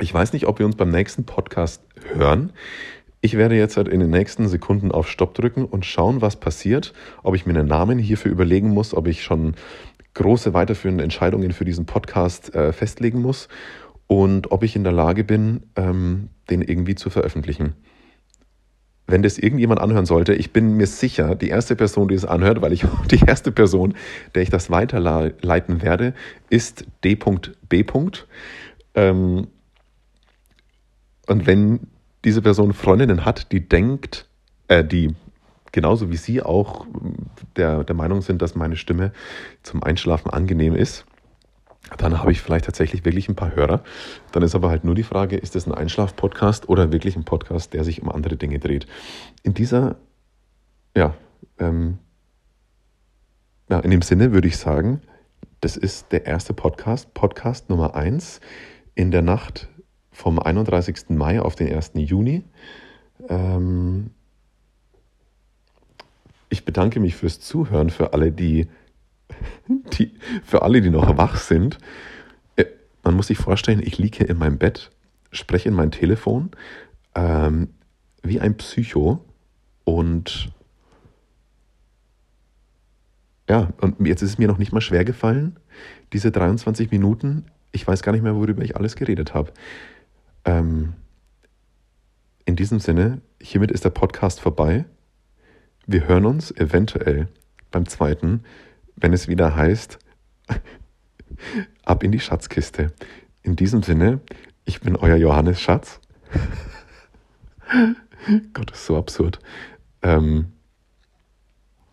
ich 0.01 0.13
weiß 0.13 0.33
nicht, 0.33 0.47
ob 0.47 0.59
wir 0.59 0.65
uns 0.65 0.75
beim 0.75 0.89
nächsten 0.89 1.25
Podcast 1.25 1.81
hören. 2.13 2.51
Ich 3.21 3.37
werde 3.37 3.55
jetzt 3.55 3.77
halt 3.77 3.87
in 3.87 3.99
den 3.99 4.09
nächsten 4.09 4.47
Sekunden 4.47 4.91
auf 4.91 5.07
Stopp 5.07 5.35
drücken 5.35 5.65
und 5.65 5.85
schauen, 5.85 6.21
was 6.21 6.39
passiert, 6.39 6.93
ob 7.21 7.35
ich 7.35 7.45
mir 7.45 7.53
einen 7.53 7.67
Namen 7.67 7.99
hierfür 7.99 8.31
überlegen 8.31 8.69
muss, 8.69 8.95
ob 8.95 9.07
ich 9.07 9.23
schon 9.23 9.55
große 10.15 10.53
weiterführende 10.53 11.03
Entscheidungen 11.03 11.51
für 11.51 11.63
diesen 11.63 11.85
Podcast 11.85 12.53
äh, 12.55 12.73
festlegen 12.73 13.21
muss 13.21 13.47
und 14.07 14.51
ob 14.51 14.63
ich 14.63 14.75
in 14.75 14.83
der 14.83 14.91
Lage 14.91 15.23
bin, 15.23 15.63
ähm, 15.75 16.29
den 16.49 16.61
irgendwie 16.61 16.95
zu 16.95 17.09
veröffentlichen 17.09 17.75
wenn 19.11 19.21
das 19.21 19.37
irgendjemand 19.37 19.81
anhören 19.81 20.05
sollte, 20.05 20.33
ich 20.33 20.53
bin 20.53 20.77
mir 20.77 20.87
sicher, 20.87 21.35
die 21.35 21.49
erste 21.49 21.75
Person, 21.75 22.07
die 22.07 22.15
es 22.15 22.25
anhört, 22.25 22.61
weil 22.61 22.73
ich 22.73 22.85
die 23.11 23.19
erste 23.27 23.51
Person, 23.51 23.93
der 24.33 24.41
ich 24.41 24.49
das 24.49 24.71
weiterleiten 24.71 25.81
werde, 25.81 26.13
ist 26.49 26.85
D.B. 27.03 27.85
Ähm, 28.95 29.47
und 31.27 31.45
wenn 31.45 31.87
diese 32.25 32.41
Person 32.41 32.73
Freundinnen 32.73 33.25
hat, 33.25 33.51
die 33.51 33.67
denkt, 33.67 34.27
äh, 34.67 34.83
die 34.83 35.15
genauso 35.71 36.11
wie 36.11 36.17
Sie 36.17 36.41
auch 36.41 36.85
der, 37.55 37.83
der 37.83 37.95
Meinung 37.95 38.21
sind, 38.21 38.41
dass 38.41 38.55
meine 38.55 38.75
Stimme 38.75 39.11
zum 39.63 39.83
Einschlafen 39.83 40.29
angenehm 40.29 40.75
ist, 40.75 41.05
dann 41.97 42.19
habe 42.19 42.31
ich 42.31 42.41
vielleicht 42.41 42.65
tatsächlich 42.65 43.05
wirklich 43.05 43.27
ein 43.27 43.35
paar 43.35 43.55
Hörer. 43.55 43.83
Dann 44.31 44.43
ist 44.43 44.55
aber 44.55 44.69
halt 44.69 44.83
nur 44.83 44.95
die 44.95 45.03
Frage, 45.03 45.37
ist 45.37 45.55
das 45.55 45.67
ein 45.67 45.73
Einschlaf-Podcast 45.73 46.69
oder 46.69 46.91
wirklich 46.91 47.15
ein 47.15 47.25
Podcast, 47.25 47.73
der 47.73 47.83
sich 47.83 48.01
um 48.01 48.09
andere 48.09 48.37
Dinge 48.37 48.59
dreht? 48.59 48.87
In 49.43 49.53
dieser, 49.53 49.97
ja, 50.95 51.15
ähm, 51.59 51.97
ja, 53.69 53.79
in 53.79 53.91
dem 53.91 54.01
Sinne 54.01 54.31
würde 54.31 54.47
ich 54.47 54.57
sagen, 54.57 55.01
das 55.59 55.77
ist 55.77 56.11
der 56.11 56.25
erste 56.25 56.53
Podcast, 56.53 57.13
Podcast 57.13 57.69
Nummer 57.69 57.95
1 57.95 58.41
in 58.95 59.11
der 59.11 59.21
Nacht 59.21 59.69
vom 60.21 60.37
31. 60.37 61.09
Mai 61.09 61.41
auf 61.41 61.55
den 61.55 61.73
1. 61.73 61.93
Juni. 61.95 62.43
Ähm, 63.27 64.11
ich 66.49 66.63
bedanke 66.63 66.99
mich 66.99 67.15
fürs 67.15 67.39
Zuhören, 67.39 67.89
für 67.89 68.13
alle, 68.13 68.31
die 68.31 68.67
die, 69.97 70.13
für 70.43 70.61
alle, 70.61 70.81
die 70.81 70.91
noch 70.91 71.17
wach 71.17 71.37
sind, 71.37 71.79
äh, 72.55 72.65
man 73.03 73.15
muss 73.15 73.27
sich 73.27 73.39
vorstellen, 73.39 73.81
ich 73.83 73.97
liege 73.97 74.23
in 74.23 74.37
meinem 74.37 74.59
Bett, 74.59 74.91
spreche 75.31 75.69
in 75.69 75.75
mein 75.75 75.89
Telefon 75.89 76.51
ähm, 77.15 77.69
wie 78.21 78.39
ein 78.39 78.57
Psycho 78.57 79.25
und 79.85 80.51
ja, 83.49 83.69
und 83.81 84.05
jetzt 84.05 84.21
ist 84.21 84.29
es 84.29 84.37
mir 84.37 84.47
noch 84.47 84.59
nicht 84.59 84.71
mal 84.71 84.81
schwer 84.81 85.03
gefallen, 85.03 85.57
diese 86.13 86.31
23 86.31 86.91
Minuten, 86.91 87.45
ich 87.71 87.87
weiß 87.87 88.03
gar 88.03 88.11
nicht 88.11 88.21
mehr, 88.21 88.35
worüber 88.35 88.63
ich 88.63 88.75
alles 88.75 88.95
geredet 88.95 89.33
habe. 89.33 89.51
Ähm, 90.45 90.93
in 92.45 92.55
diesem 92.55 92.79
Sinne, 92.79 93.21
hiermit 93.41 93.71
ist 93.71 93.85
der 93.85 93.89
Podcast 93.91 94.39
vorbei. 94.39 94.85
Wir 95.87 96.07
hören 96.07 96.25
uns 96.25 96.51
eventuell 96.51 97.27
beim 97.71 97.87
zweiten 97.87 98.43
wenn 99.01 99.13
es 99.13 99.27
wieder 99.27 99.55
heißt, 99.55 99.99
ab 101.83 102.03
in 102.03 102.11
die 102.11 102.19
Schatzkiste. 102.19 102.93
In 103.43 103.55
diesem 103.55 103.83
Sinne, 103.83 104.21
ich 104.65 104.81
bin 104.81 104.95
euer 104.95 105.15
Johannes 105.15 105.59
Schatz. 105.59 105.99
Gott, 108.53 108.71
ist 108.71 108.85
so 108.85 108.97
absurd. 108.97 109.39
Ähm, 110.03 110.51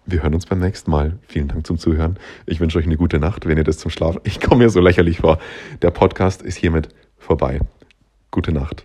wir 0.04 0.22
hören 0.22 0.34
uns 0.34 0.46
beim 0.46 0.60
nächsten 0.60 0.90
Mal. 0.90 1.18
Vielen 1.26 1.48
Dank 1.48 1.66
zum 1.66 1.78
Zuhören. 1.78 2.18
Ich 2.46 2.60
wünsche 2.60 2.78
euch 2.78 2.86
eine 2.86 2.96
gute 2.96 3.18
Nacht, 3.18 3.46
wenn 3.46 3.58
ihr 3.58 3.64
das 3.64 3.78
zum 3.78 3.90
Schlafen. 3.90 4.20
Ich 4.24 4.40
komme 4.40 4.64
mir 4.64 4.70
so 4.70 4.80
lächerlich 4.80 5.18
vor. 5.18 5.38
Der 5.82 5.90
Podcast 5.90 6.42
ist 6.42 6.56
hiermit 6.56 6.88
vorbei. 7.16 7.60
Gute 8.38 8.52
Nacht. 8.52 8.84